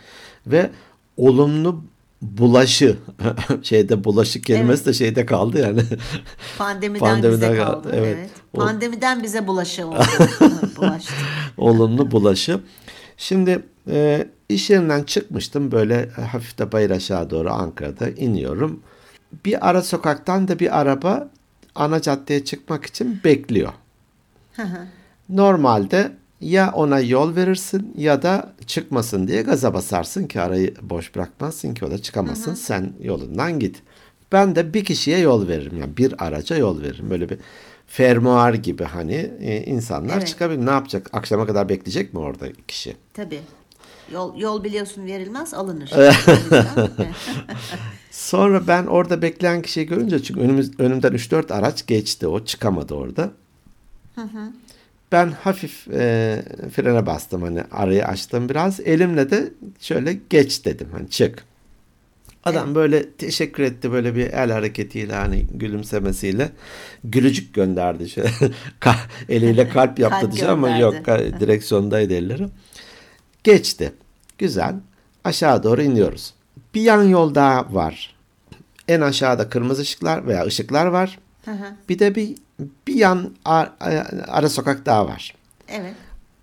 ve 0.47 0.71
olumlu 1.17 1.85
bulaşı 2.23 2.97
şeyde 3.63 4.05
bulaşı 4.05 4.43
kelimesi 4.43 4.87
de 4.87 4.93
şeyde 4.93 5.27
kaldı 5.27 5.59
yani. 5.61 5.83
Pandemiden, 6.59 6.99
Pandemiden 7.01 7.53
bize 7.53 7.63
kaldı, 7.63 7.89
evet. 7.93 8.17
Evet. 8.19 8.31
Pandemiden 8.53 9.23
bize 9.23 9.47
bulaşı 9.47 9.87
oldu. 9.87 9.99
Bulaştı. 10.77 11.13
olumlu 11.57 12.11
bulaşı. 12.11 12.61
Şimdi 13.19 13.63
e, 13.91 14.29
iş 14.49 14.71
yerinden 14.71 15.03
çıkmıştım 15.03 15.73
böyle 15.73 16.09
hafif 16.11 16.59
de 16.59 16.73
bayır 16.73 16.91
aşağı 16.91 17.31
doğru 17.31 17.51
Ankara'da 17.51 18.09
iniyorum. 18.11 18.81
Bir 19.45 19.69
ara 19.69 19.83
sokaktan 19.83 20.49
da 20.49 20.59
bir 20.59 20.81
araba 20.81 21.29
ana 21.75 22.03
caddeye 22.03 22.45
çıkmak 22.45 22.87
için 22.87 23.21
bekliyor. 23.25 23.73
Normalde 25.29 26.13
ya 26.41 26.73
ona 26.73 27.01
yol 27.01 27.37
verirsin 27.37 27.95
ya 27.97 28.23
da 28.23 28.53
çıkmasın 28.67 29.29
diye 29.29 29.43
gaza 29.43 29.75
basarsın 29.75 30.27
ki 30.27 30.41
arayı 30.41 30.75
boş 30.83 31.15
bırakmazsın 31.15 31.75
ki 31.75 31.85
o 31.85 31.91
da 31.91 31.99
çıkamasın. 31.99 32.55
Sen 32.55 32.93
yolundan 33.03 33.59
git. 33.59 33.83
Ben 34.33 34.57
de 34.57 34.75
bir 34.75 34.85
kişiye 34.85 35.19
yol 35.19 35.49
veririm. 35.49 35.79
Yani 35.81 35.97
bir 35.97 36.25
araca 36.27 36.57
yol 36.57 36.83
veririm. 36.83 37.11
Böyle 37.11 37.29
bir 37.29 37.39
fermuar 37.89 38.55
gibi 38.55 38.85
hani 38.85 39.31
e, 39.41 39.65
insanlar 39.65 40.17
Evet. 40.17 40.27
çıkabilir. 40.27 40.67
Ne 40.67 40.71
yapacak? 40.71 41.11
Akşama 41.13 41.47
kadar 41.47 41.69
bekleyecek 41.69 42.15
mi 42.15 42.21
orada 42.21 42.47
kişi? 42.69 42.97
Tabii. 43.15 43.41
Yol, 44.13 44.39
yol 44.41 44.65
biliyorsun 44.65 45.07
verilmez 45.07 45.55
alınır. 45.55 45.91
Sonra 48.11 48.67
ben 48.67 48.87
orada 48.87 49.23
bekleyen 49.23 49.63
kişiyi 49.63 49.87
görünce 49.87 50.23
çünkü 50.23 50.41
önümüz, 50.41 50.81
önümden 50.81 51.13
3-4 51.13 51.55
araç 51.55 51.87
geçti. 51.87 52.27
O 52.27 52.45
çıkamadı 52.45 52.95
orada. 52.95 53.31
Ben 55.13 55.31
hafif 55.31 55.89
e, 55.89 56.43
frene 56.75 57.07
bastım 57.07 57.43
hani 57.43 57.63
arayı 57.73 58.07
açtım 58.07 58.49
biraz. 58.49 58.81
Elimle 58.81 59.31
de 59.31 59.53
şöyle 59.81 60.19
geç 60.31 60.65
dedim 60.65 60.89
hani 60.93 61.11
çık. 61.11 61.45
Adam 62.49 62.75
böyle 62.75 63.11
teşekkür 63.11 63.63
etti 63.63 63.93
böyle 63.93 64.15
bir 64.17 64.27
el 64.27 64.51
hareketiyle 64.51 65.15
hani 65.15 65.47
gülümsemesiyle 65.55 66.51
gülücük 67.05 67.55
gönderdi 67.55 68.09
şöyle 68.09 68.31
eliyle 69.29 69.69
kalp 69.75 69.99
yaptı 69.99 70.21
Kalp 70.21 70.33
diyeceğim 70.33 70.65
ama 70.65 70.77
yok 70.77 70.95
direksiyondaydı 71.41 72.15
elleri. 72.15 72.47
Geçti. 73.45 73.93
Güzel. 74.39 74.75
Aşağı 75.25 75.63
doğru 75.63 75.83
iniyoruz. 75.83 76.35
Bir 76.75 76.81
yan 76.81 77.03
yol 77.03 77.35
daha 77.35 77.75
var. 77.75 78.15
En 78.89 79.01
aşağıda 79.01 79.49
kırmızı 79.49 79.83
ışıklar 79.83 80.27
veya 80.27 80.45
ışıklar 80.45 80.87
var. 80.87 81.19
Hı 81.45 81.51
hı. 81.51 81.65
Bir 81.89 81.99
de 81.99 82.15
bir 82.15 82.35
bir 82.87 82.95
yan 82.95 83.31
a- 83.45 83.67
a- 83.81 84.05
ara 84.29 84.49
sokak 84.49 84.87
daha 84.87 85.07
var. 85.09 85.35
evet. 85.69 85.95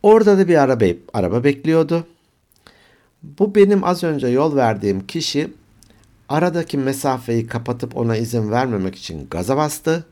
Orada 0.03 0.37
da 0.37 0.47
bir 0.47 0.55
araba 0.61 0.85
araba 1.13 1.43
bekliyordu. 1.43 2.07
Bu 3.23 3.55
benim 3.55 3.83
az 3.83 4.03
önce 4.03 4.27
yol 4.27 4.55
verdiğim 4.55 5.07
kişi 5.07 5.53
aradaki 6.29 6.77
mesafeyi 6.77 7.47
kapatıp 7.47 7.97
ona 7.97 8.15
izin 8.17 8.51
vermemek 8.51 8.95
için 8.95 9.27
gaza 9.31 9.57
bastı. 9.57 10.05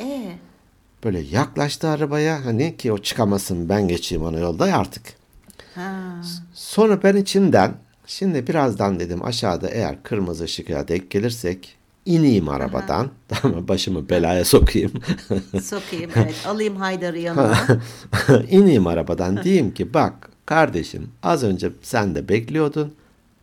E 0.00 0.32
Böyle 1.04 1.20
yaklaştı 1.20 1.88
arabaya 1.88 2.44
hani 2.44 2.76
ki 2.76 2.92
o 2.92 2.98
çıkamasın 2.98 3.68
ben 3.68 3.88
geçeyim 3.88 4.24
ona 4.24 4.38
yolda 4.38 4.64
artık. 4.64 5.02
ha. 5.74 6.20
Sonra 6.54 7.02
ben 7.02 7.16
içimden 7.16 7.74
şimdi 8.06 8.46
birazdan 8.46 9.00
dedim 9.00 9.24
aşağıda 9.24 9.68
eğer 9.68 10.02
kırmızı 10.02 10.44
ışığa 10.44 10.88
denk 10.88 11.10
gelirsek 11.10 11.76
ineyim 12.06 12.48
arabadan. 12.48 13.10
Tamam 13.28 13.68
başımı 13.68 14.08
belaya 14.08 14.44
sokayım. 14.44 14.92
Sokayım 15.62 16.10
evet. 16.16 16.34
Alayım 16.46 16.76
Haydar'ı 16.76 17.18
yanıma. 17.18 17.58
ineyim 18.50 18.86
arabadan 18.86 19.42
diyeyim 19.44 19.74
ki 19.74 19.94
bak 19.94 20.28
kardeşim 20.46 21.08
az 21.22 21.42
önce 21.44 21.70
sen 21.82 22.14
de 22.14 22.28
bekliyordun. 22.28 22.94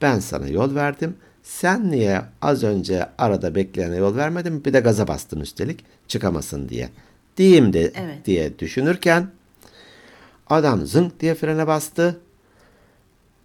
Ben 0.02 0.20
sana 0.20 0.48
yol 0.48 0.76
verdim. 0.76 1.16
Sen 1.44 1.92
niye 1.92 2.22
az 2.42 2.64
önce 2.64 3.10
arada 3.18 3.56
bekleyene 3.56 3.96
yol 3.98 4.16
vermedin? 4.16 4.66
Bir 4.66 4.74
de 4.74 4.80
gaza 4.80 5.08
bastın 5.08 5.40
üstelik 5.40 5.86
çıkamasın 6.08 6.70
diye. 6.70 6.90
Diyeyim 7.38 7.74
de 7.74 7.92
Evet. 7.96 8.26
diye 8.26 8.60
düşünürken 8.60 9.28
adam 10.50 10.86
zınk 10.86 11.20
diye 11.20 11.36
frene 11.36 11.68
bastı. 11.68 12.20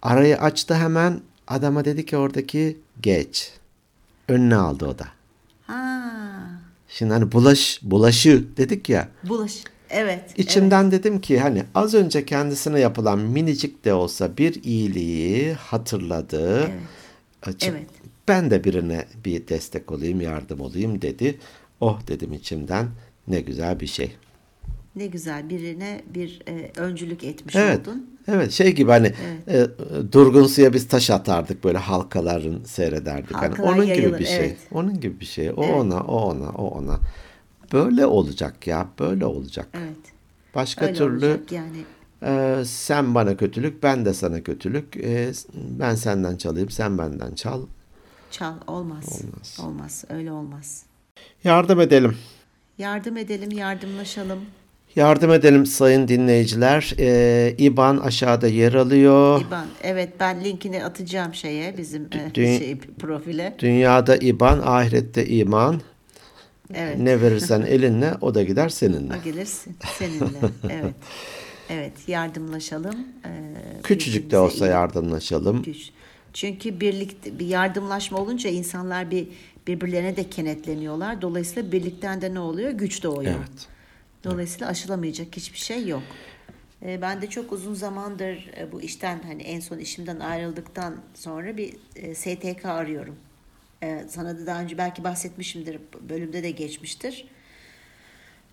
Arayı 0.01 0.37
açtı 0.37 0.73
hemen. 0.75 1.19
Adama 1.47 1.85
dedi 1.85 2.05
ki 2.05 2.17
oradaki 2.17 2.77
geç. 3.01 3.51
Önüne 4.27 4.55
aldı 4.55 4.85
o 4.87 4.99
da. 4.99 5.05
ha. 5.67 5.99
Şimdi 6.87 7.13
hani 7.13 7.31
bulaş, 7.31 7.79
bulaşı 7.83 8.43
dedik 8.57 8.89
ya. 8.89 9.07
Bulaş. 9.23 9.53
Evet. 9.89 10.33
İçimden 10.39 10.91
dedim 10.91 11.21
ki 11.21 11.39
hani 11.39 11.63
az 11.75 11.93
önce 11.93 12.25
kendisine 12.25 12.79
yapılan 12.79 13.19
minicik 13.19 13.85
de 13.85 13.93
olsa 13.93 14.37
bir 14.37 14.63
iyiliği 14.63 15.53
hatırladı. 15.53 16.59
Evet. 16.59 16.71
Açıp 17.43 17.69
Evet. 17.69 17.87
ben 18.27 18.51
de 18.51 18.63
birine 18.63 19.05
bir 19.25 19.47
destek 19.47 19.91
olayım, 19.91 20.21
yardım 20.21 20.61
olayım 20.61 21.01
dedi. 21.01 21.37
Oh 21.81 21.99
dedim 22.07 22.33
içimden 22.33 22.87
ne 23.27 23.41
güzel 23.41 23.79
bir 23.79 23.87
şey. 23.87 24.15
Ne 24.95 25.07
güzel 25.07 25.49
birine 25.49 26.01
bir 26.13 26.41
e, 26.47 26.71
öncülük 26.77 27.23
etmiş 27.23 27.55
Evet. 27.55 27.87
oldun. 27.87 28.09
Evet 28.27 28.51
şey 28.51 28.75
gibi 28.75 28.91
hani 28.91 29.13
e, 29.47 29.65
durgun 30.11 30.47
suya 30.47 30.73
biz 30.73 30.87
taş 30.87 31.09
atardık 31.09 31.63
böyle 31.63 31.77
halkaların 31.77 32.63
seyrederdik. 32.63 33.35
Hani 33.35 33.47
Halkalar 33.47 33.73
onun 33.73 33.85
gibi 33.85 33.89
yayılır, 33.97 34.19
bir 34.19 34.25
şey. 34.25 34.37
evet. 34.37 34.57
Onun 34.71 34.99
gibi 34.99 35.19
bir 35.19 35.25
şey. 35.25 35.49
O 35.49 35.63
Evet. 35.63 35.75
ona, 35.75 35.99
o 35.99 36.17
ona, 36.17 36.49
o 36.49 36.67
ona. 36.67 36.99
Böyle 37.73 38.05
olacak 38.05 38.67
ya, 38.67 38.87
böyle 38.99 39.25
olacak. 39.25 39.67
Evet. 39.73 39.97
Başka 40.55 40.85
Öyle 40.85 40.97
türlü 40.97 41.41
yani. 41.51 41.83
Ee, 42.23 42.55
sen 42.65 43.15
bana 43.15 43.37
kötülük, 43.37 43.83
ben 43.83 44.05
de 44.05 44.13
sana 44.13 44.43
kötülük. 44.43 44.97
Ee, 44.97 45.31
ben 45.53 45.95
senden 45.95 46.37
çalayım, 46.37 46.69
sen 46.69 46.97
benden 46.97 47.35
çal. 47.35 47.61
Çal 48.31 48.53
olmaz. 48.67 49.21
Olmaz. 49.23 49.59
Olmaz. 49.63 50.05
Öyle 50.09 50.31
olmaz. 50.31 50.83
Yardım 51.43 51.79
edelim. 51.79 52.17
Yardım 52.77 53.17
edelim, 53.17 53.51
yardımlaşalım. 53.51 54.39
Yardım 54.95 55.31
edelim 55.31 55.65
sayın 55.65 56.07
dinleyiciler. 56.07 56.93
Ee, 56.99 57.55
İBAN 57.57 57.97
aşağıda 57.97 58.47
yer 58.47 58.73
alıyor. 58.73 59.41
İban. 59.47 59.65
Evet 59.83 60.09
ben 60.19 60.43
linkini 60.43 60.83
atacağım 60.85 61.33
şeye 61.33 61.77
bizim 61.77 62.03
e, 62.03 62.07
Dü- 62.17 62.57
şey, 62.59 62.77
profile. 62.77 63.55
Dünyada 63.59 64.15
İBAN, 64.15 64.59
ahirette 64.63 65.27
iman. 65.27 65.81
Evet. 66.73 66.97
Ne 66.97 67.21
verirsen 67.21 67.61
elinle 67.61 68.13
o 68.21 68.35
da 68.35 68.43
gider 68.43 68.69
seninle. 68.69 69.13
O 69.21 69.23
gelirsin 69.23 69.77
seninle. 69.97 70.39
Evet. 70.69 70.93
Evet 71.69 71.93
yardımlaşalım. 72.07 73.07
Ee, 73.25 73.53
Küçücük 73.83 74.31
de 74.31 74.37
olsa 74.39 74.67
iyi- 74.67 74.71
yardımlaşalım. 74.71 75.63
güç. 75.63 75.89
Çünkü 76.33 76.79
birlikte 76.79 77.39
bir 77.39 77.45
yardımlaşma 77.47 78.17
olunca 78.17 78.49
insanlar 78.49 79.11
bir 79.11 79.27
birbirlerine 79.67 80.15
de 80.15 80.29
kenetleniyorlar. 80.29 81.21
Dolayısıyla 81.21 81.71
birlikten 81.71 82.21
de 82.21 82.33
ne 82.33 82.39
oluyor? 82.39 82.71
Güç 82.71 83.03
doğuyor. 83.03 83.33
Evet. 83.37 83.67
Dolayısıyla 84.23 84.67
aşılamayacak 84.67 85.27
hiçbir 85.37 85.57
şey 85.57 85.87
yok. 85.87 86.03
Ee, 86.85 87.01
ben 87.01 87.21
de 87.21 87.27
çok 87.29 87.51
uzun 87.51 87.73
zamandır 87.73 88.49
bu 88.71 88.81
işten 88.81 89.19
hani 89.27 89.41
en 89.43 89.59
son 89.59 89.77
işimden 89.77 90.19
ayrıldıktan 90.19 90.95
sonra 91.15 91.57
bir 91.57 91.73
e, 91.95 92.15
STK 92.15 92.65
arıyorum. 92.65 93.15
Ee, 93.83 94.03
sana 94.09 94.37
da 94.39 94.45
daha 94.45 94.61
önce 94.61 94.77
belki 94.77 95.03
bahsetmişimdir. 95.03 95.79
Bölümde 96.09 96.43
de 96.43 96.51
geçmiştir. 96.51 97.25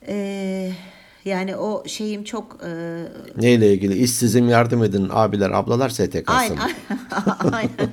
Ee, 0.08 0.72
yani 1.26 1.56
o 1.56 1.88
şeyim 1.88 2.24
çok 2.24 2.58
e, 2.64 3.02
Neyle 3.36 3.72
ilgili? 3.74 3.94
İşsizim 3.98 4.48
yardım 4.48 4.84
edin 4.84 5.08
abiler, 5.10 5.50
ablalar 5.50 5.88
STK'sı 5.88 6.22
Aynen. 6.32 6.70
Aynen 7.52 7.90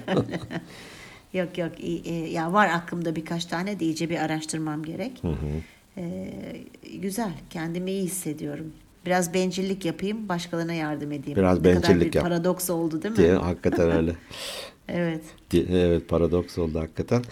yok 1.33 1.57
yok 1.57 1.71
iyi, 1.79 2.03
iyi. 2.03 2.31
ya 2.31 2.53
var 2.53 2.69
aklımda 2.69 3.15
birkaç 3.15 3.45
tane 3.45 3.79
de 3.79 3.85
iyice 3.85 4.09
bir 4.09 4.17
araştırmam 4.17 4.83
gerek. 4.83 5.21
Ee, 5.97 6.33
güzel 7.01 7.31
kendimi 7.49 7.91
iyi 7.91 8.03
hissediyorum. 8.03 8.73
Biraz 9.05 9.33
bencillik 9.33 9.85
yapayım 9.85 10.29
başkalarına 10.29 10.73
yardım 10.73 11.11
edeyim. 11.11 11.37
Biraz 11.39 11.61
ne 11.61 11.73
kadar 11.73 11.89
bencillik 11.89 12.13
bir 12.13 12.17
yap. 12.17 12.25
paradoks 12.25 12.69
oldu 12.69 13.03
değil 13.03 13.11
mi? 13.11 13.17
Diye, 13.17 13.33
hakikaten 13.33 13.91
öyle. 13.91 14.11
Evet. 14.87 15.23
Evet 15.53 16.09
paradoks 16.09 16.57
oldu 16.57 16.79
hakikaten. 16.79 17.23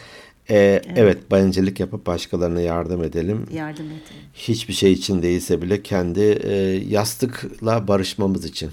Ee, 0.49 0.82
evet. 0.95 1.32
bencillik 1.32 1.80
yapıp 1.80 2.06
başkalarına 2.06 2.62
yardım 2.62 3.04
edelim. 3.04 3.45
Yardım 3.54 3.86
edin. 3.86 4.01
Hiçbir 4.34 4.73
şey 4.73 4.91
için 4.91 5.21
değilse 5.21 5.62
bile 5.62 5.84
kendi 5.84 6.19
e, 6.19 6.54
yastıkla 6.89 7.88
barışmamız 7.88 8.45
için 8.45 8.71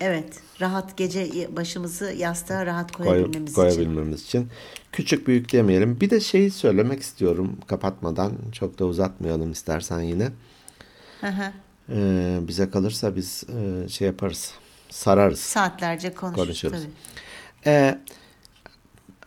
Evet. 0.00 0.40
Rahat 0.60 0.96
gece 0.96 1.48
başımızı 1.56 2.12
yastığa 2.18 2.66
rahat 2.66 2.92
koy- 2.92 3.06
koyabilmemiz 3.06 3.52
için. 3.52 3.54
koyabilmemiz 3.62 4.22
için. 4.24 4.48
Küçük 4.92 5.26
büyük 5.26 5.52
demeyelim. 5.52 6.00
Bir 6.00 6.10
de 6.10 6.20
şeyi 6.20 6.50
söylemek 6.50 7.00
istiyorum 7.00 7.56
kapatmadan. 7.66 8.32
Çok 8.52 8.78
da 8.78 8.84
uzatmayalım 8.84 9.52
istersen 9.52 10.00
yine. 10.00 10.28
Hı 11.20 11.26
hı. 11.26 11.52
Ee, 11.92 12.38
bize 12.48 12.70
kalırsa 12.70 13.16
biz 13.16 13.44
e, 13.84 13.88
şey 13.88 14.06
yaparız. 14.06 14.52
Sararız. 14.90 15.40
Saatlerce 15.40 16.14
konuşuruz. 16.14 16.46
Konuşuruz. 16.46 16.80
Tabii. 16.82 16.90
Ee, 17.66 17.98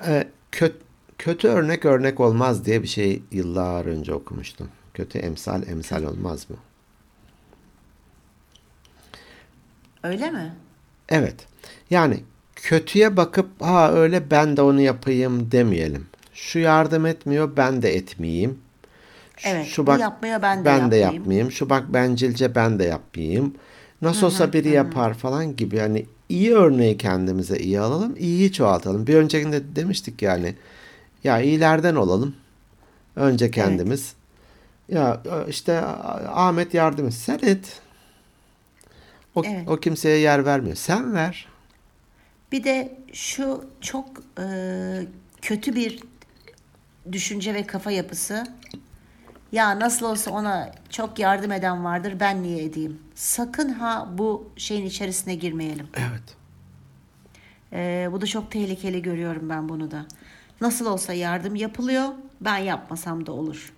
e, 0.08 0.28
kötü, 0.52 0.78
kötü 1.24 1.48
örnek 1.48 1.86
örnek 1.86 2.20
olmaz 2.20 2.66
diye 2.66 2.84
bir 2.84 2.88
şey 2.88 3.22
yıllar 3.32 3.86
önce 3.86 4.14
okumuştum. 4.14 4.68
Kötü 4.94 5.20
emsal 5.20 5.68
emsal 5.68 6.04
olmaz 6.04 6.50
mı? 6.50 6.56
Öyle 10.04 10.32
mi? 10.32 10.54
Evet. 11.10 11.36
Yani 11.90 12.20
kötüye 12.56 13.18
bakıp 13.18 13.62
ha 13.62 13.92
öyle 13.94 14.32
ben 14.32 14.58
de 14.58 14.62
onu 14.62 14.82
yapayım 14.82 15.52
demeyelim. 15.52 16.08
Şu 16.34 16.60
yardım 16.60 17.06
etmiyor 17.06 17.58
ben 17.58 17.82
de 17.82 17.96
etmeyeyim. 17.96 18.58
Şu, 19.38 19.50
Evet, 19.50 19.66
şu 19.66 19.88
bak 19.88 20.00
yapmıyor, 20.00 20.42
ben 20.42 20.62
de 20.62 20.66
ben 20.66 20.92
de 20.92 20.96
yapmayayım. 20.96 21.14
yapmayayım. 21.16 21.52
Şu 21.52 21.70
bak 21.70 21.94
bencilce 21.94 22.56
ben 22.56 22.80
de 22.80 22.84
yapmayayım. 22.84 23.56
Nasıl 24.02 24.28
olsa 24.28 24.54
biri 24.54 24.70
yapar 24.70 25.14
falan 25.14 25.56
gibi. 25.56 25.76
Yani 25.76 26.06
iyi 26.30 26.54
örneği 26.54 26.98
kendimize 26.98 27.58
iyi 27.58 27.80
alalım. 27.80 28.16
iyiyi 28.20 28.52
çoğaltalım. 28.52 29.08
Bir 29.08 29.16
öncekinde 29.16 29.76
demiştik 29.76 30.22
yani. 30.22 30.56
Ya 31.24 31.42
iyilerden 31.42 31.96
olalım. 31.96 32.36
Önce 33.16 33.52
kendimiz. 33.52 34.14
Ya 34.90 35.22
işte 35.48 35.80
Ahmet 36.28 36.74
yardım 36.74 37.08
et. 37.08 37.14
Sen 37.14 37.40
et. 37.42 37.82
O, 39.36 39.44
Evet. 39.46 39.70
o 39.70 39.78
kimseye 39.78 40.18
yer 40.18 40.46
vermiyor. 40.46 40.76
Sen 40.76 41.14
ver. 41.14 41.48
Bir 42.52 42.64
de 42.64 42.98
şu 43.14 43.66
çok 43.82 44.06
e, 44.40 44.46
kötü 45.42 45.76
bir 45.76 46.04
düşünce 47.12 47.54
ve 47.54 47.68
kafa 47.68 47.92
yapısı. 47.92 48.44
Ya 49.52 49.80
nasıl 49.80 50.06
olsa 50.06 50.32
ona 50.32 50.72
çok 50.90 51.20
yardım 51.20 51.52
eden 51.52 51.84
vardır 51.84 52.14
ben 52.20 52.44
niye 52.44 52.64
edeyim? 52.64 53.00
Sakın 53.16 53.70
ha 53.70 54.10
bu 54.18 54.50
şeyin 54.58 54.86
içerisine 54.86 55.36
girmeyelim. 55.36 55.88
Evet. 55.94 56.36
E, 57.74 58.10
bu 58.12 58.22
da 58.22 58.26
çok 58.26 58.52
tehlikeli 58.52 59.02
görüyorum 59.02 59.50
ben 59.50 59.70
bunu 59.70 59.92
da. 59.92 60.06
Nasıl 60.63 60.86
olsa 60.86 61.13
yardım 61.13 61.56
yapılıyor 61.56 62.08
ben 62.41 62.58
yapmasam 62.58 63.26
da 63.26 63.32
olur. 63.32 63.73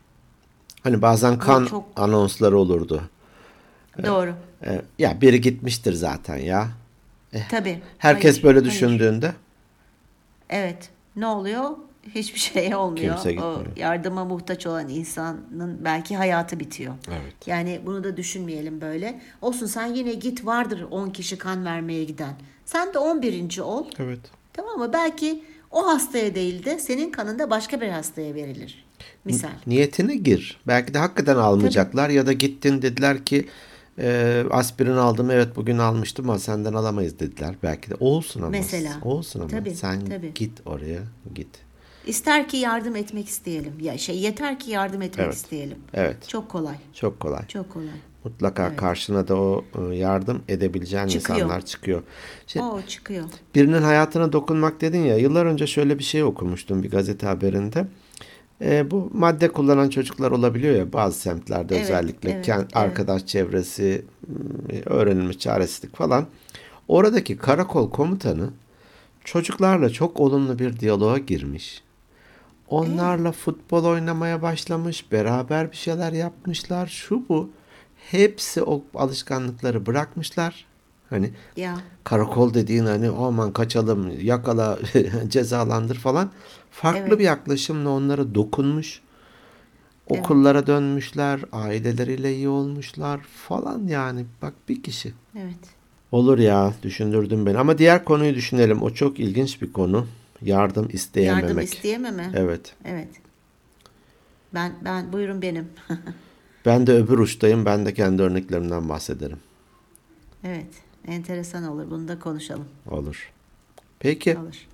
Hani 0.84 1.02
bazen 1.02 1.40
kan 1.40 1.66
çok- 1.66 1.86
anonsları 1.96 2.58
olurdu. 2.58 3.02
Doğru. 4.06 4.34
Ee, 4.66 4.82
ya 5.00 5.22
biri 5.22 5.42
gitmiştir 5.42 5.94
zaten 5.94 6.38
ya. 6.38 6.68
Tabii. 7.52 7.82
Herkes 7.98 8.34
Hayır, 8.34 8.44
böyle 8.44 8.60
hayır. 8.60 8.72
düşündüğünde 8.72 9.34
Evet. 10.50 10.90
Ne 11.16 11.28
oluyor? 11.28 11.70
Hiçbir 12.16 12.40
şey 12.54 12.76
olmuyor. 12.76 13.14
Kimse 13.16 13.30
o 13.30 13.32
gitmiyor. 13.58 13.78
yardıma 13.78 14.26
muhtaç 14.26 14.68
olan 14.68 14.90
insanın 14.90 15.80
belki 15.86 16.18
hayatı 16.18 16.60
bitiyor. 16.60 16.94
Evet. 17.08 17.48
Yani 17.48 17.82
bunu 17.86 18.04
da 18.04 18.18
düşünmeyelim 18.18 18.82
böyle. 18.82 19.22
Olsun 19.42 19.66
sen 19.66 19.86
yine 19.86 20.14
git 20.14 20.46
vardır 20.46 20.86
10 20.92 21.10
kişi 21.10 21.38
kan 21.38 21.66
vermeye 21.66 22.04
giden. 22.04 22.34
Sen 22.66 22.94
de 22.94 23.00
11. 23.00 23.60
ol. 23.60 23.86
Evet. 24.00 24.20
Tamam 24.54 24.78
mı? 24.80 24.94
Belki 24.94 25.44
o 25.76 25.88
hastaya 25.88 26.36
değil 26.36 26.66
de 26.66 26.80
senin 26.80 27.12
kanın 27.12 27.40
da 27.40 27.50
başka 27.50 27.82
bir 27.82 27.88
hastaya 27.90 28.36
verilir. 28.36 28.86
Misal. 29.26 29.50
Niyetine 29.68 30.16
gir. 30.16 30.60
Belki 30.68 30.94
de 30.94 30.98
hakikaten 30.98 31.36
almayacaklar 31.36 32.10
ya 32.10 32.26
da 32.28 32.34
gittin 32.34 32.82
dediler 32.82 33.26
ki 33.26 33.48
e, 34.00 34.44
aspirin 34.52 34.96
aldım 34.96 35.32
evet 35.32 35.56
bugün 35.56 35.78
almıştım 35.78 36.30
ama 36.30 36.40
senden 36.40 36.74
alamayız 36.74 37.20
dediler. 37.20 37.56
Belki 37.64 37.90
de 37.92 37.96
olsun 38.00 38.42
ama. 38.42 38.50
Mesela. 38.50 38.98
Olsun 39.04 39.40
ama. 39.40 39.50
Tabii, 39.50 39.76
Sen 39.76 40.06
tabii. 40.06 40.32
git 40.36 40.62
oraya 40.66 41.00
git. 41.36 41.48
İster 42.06 42.48
ki 42.50 42.58
yardım 42.58 42.96
etmek 42.96 43.28
isteyelim. 43.28 43.74
Ya 43.82 43.98
şey 43.98 44.18
yeter 44.20 44.60
ki 44.60 44.72
yardım 44.72 45.02
etmek 45.02 45.26
Evet. 45.26 45.36
isteyelim. 45.36 45.78
Evet. 45.94 46.28
Çok 46.30 46.50
kolay. 46.50 46.76
Çok 46.94 47.20
kolay. 47.20 47.48
Çok 47.48 47.70
kolay. 47.74 47.88
Mutlaka 48.30 48.76
karşına 48.76 49.28
da 49.28 49.36
o 49.36 49.66
e, 49.92 49.96
yardım 49.96 50.42
edebileceğin 50.48 51.08
Çıkıyor. 51.08 51.40
insanlar 51.40 51.66
çıkıyor. 51.66 52.04
Şimdi, 52.48 52.66
O 52.66 52.82
çıkıyor. 52.82 53.24
birinin 53.56 53.82
hayatına 53.82 54.34
dokunmak 54.34 54.82
dedin 54.82 55.00
ya 55.00 55.18
yıllar 55.18 55.46
önce 55.46 55.68
şöyle 55.68 56.00
bir 56.00 56.04
şey 56.04 56.24
okumuştum 56.24 56.84
bir 56.84 56.92
gazete 56.92 57.28
haberinde. 57.28 57.88
E, 58.62 58.92
bu 58.92 59.10
madde 59.14 59.48
kullanan 59.48 59.90
çocuklar 59.90 60.32
olabiliyor 60.32 60.76
ya 60.76 60.94
bazı 60.94 61.20
semtlerde 61.20 61.76
Evet, 61.76 61.84
özellikle 61.86 62.32
evet, 62.32 62.48
kend- 62.48 62.62
evet. 62.62 62.78
arkadaş 62.78 63.26
çevresi, 63.26 64.06
öğrenilmiş 64.86 65.40
çaresizlik 65.40 65.96
falan. 65.96 66.26
Oradaki 66.88 67.38
karakol 67.38 67.90
komutanı 67.90 68.50
çocuklarla 69.24 69.90
çok 69.90 70.20
olumlu 70.20 70.60
bir 70.60 70.80
diyaloğa 70.80 71.18
girmiş. 71.18 71.84
Onlarla 72.68 73.32
futbol 73.32 73.86
oynamaya 73.86 74.42
başlamış, 74.42 75.12
beraber 75.12 75.72
bir 75.72 75.78
şeyler 75.78 76.12
yapmışlar, 76.12 76.88
şu 76.88 77.30
bu. 77.30 77.50
Hepsi 78.12 78.64
o 78.64 78.84
alışkanlıkları 78.96 79.86
bırakmışlar. 79.86 80.66
Hani 81.10 81.32
Ya 81.58 81.78
karakol 82.04 82.54
dediğin 82.54 82.86
hani 82.86 83.10
aman 83.10 83.54
kaçalım, 83.54 84.20
yakala, 84.22 84.80
cezalandır 85.28 85.96
falan. 85.96 86.32
Farklı 86.72 87.00
Evet. 87.00 87.20
bir 87.20 87.24
yaklaşımla 87.24 87.90
onlara 87.90 88.36
dokunmuş. 88.36 89.02
Okullara 90.10 90.68
dönmüşler, 90.68 91.40
aileleriyle 91.52 92.36
iyi 92.36 92.50
olmuşlar 92.50 93.20
falan 93.22 93.88
yani. 93.88 94.26
Bak 94.42 94.54
bir 94.70 94.84
kişi. 94.84 95.14
evet. 95.38 95.76
Olur 96.12 96.40
ya, 96.40 96.74
düşündürdün 96.84 97.46
beni. 97.46 97.58
Ama 97.58 97.78
diğer 97.78 98.06
konuyu 98.06 98.36
düşünelim. 98.36 98.82
O 98.82 98.90
çok 98.90 99.20
ilginç 99.20 99.62
bir 99.62 99.74
konu. 99.74 100.08
Yardım 100.42 100.90
isteyememek. 100.94 101.44
Yardım 101.50 101.64
isteyememe. 101.64 102.32
Evet. 102.36 102.74
Evet. 102.86 103.08
Ben 104.54 104.74
ben 104.86 105.14
buyurun 105.14 105.42
benim. 105.42 105.68
Ben 106.66 106.88
de 106.88 106.94
öbür 106.94 107.18
uçtayım. 107.18 107.66
Ben 107.66 107.86
de 107.86 107.94
kendi 107.94 108.22
örneklerimden 108.22 108.90
bahsederim. 108.90 109.40
evet. 110.44 110.68
Enteresan 111.08 111.64
olur. 111.64 111.92
Bunu 111.92 112.08
da 112.08 112.20
konuşalım. 112.20 112.66
Olur. 112.90 113.32
Peki. 114.00 114.38
Olur. 114.38 114.68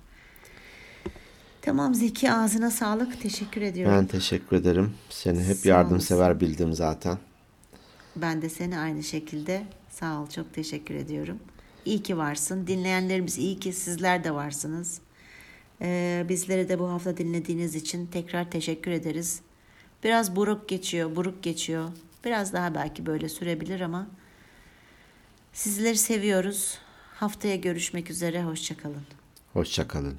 Tamam 1.62 1.94
Zeki 1.94 2.32
ağzına 2.32 2.70
sağlık. 2.70 3.20
Teşekkür 3.22 3.62
ediyorum. 3.62 3.96
Ben 3.96 4.06
teşekkür 4.06 4.56
ederim. 4.56 4.94
Seni 5.10 5.44
hep 5.44 5.56
Sağ 5.56 5.68
yardımsever 5.68 6.40
bildim 6.40 6.72
zaten. 6.72 7.18
Ben 8.16 8.42
de 8.42 8.48
seni 8.48 8.78
aynı 8.78 9.02
şekilde 9.02 9.62
sağ 9.90 10.20
ol 10.20 10.26
çok 10.26 10.54
teşekkür 10.54 10.94
ediyorum. 10.94 11.38
İyi 11.84 12.02
ki 12.02 12.18
varsın. 12.18 12.66
Dinleyenlerimiz 12.66 13.38
iyi 13.38 13.58
ki 13.60 13.72
sizler 13.72 14.24
de 14.24 14.34
varsınız. 14.34 15.00
Ee, 15.82 16.26
bizleri 16.28 16.68
de 16.68 16.78
bu 16.78 16.90
hafta 16.90 17.16
dinlediğiniz 17.16 17.74
için 17.74 18.06
tekrar 18.06 18.50
teşekkür 18.50 18.90
ederiz. 18.90 19.40
Biraz 20.04 20.36
buruk 20.36 20.68
geçiyor, 20.68 21.16
buruk 21.16 21.42
geçiyor. 21.42 21.88
Biraz 22.24 22.52
daha 22.52 22.74
belki 22.74 23.06
böyle 23.06 23.28
sürebilir 23.28 23.80
ama 23.80 24.06
sizleri 25.52 25.96
seviyoruz. 25.96 26.78
Haftaya 27.14 27.56
görüşmek 27.56 28.10
üzere. 28.10 28.42
Hoşçakalın. 28.42 29.02
Hoşçakalın. 29.52 30.18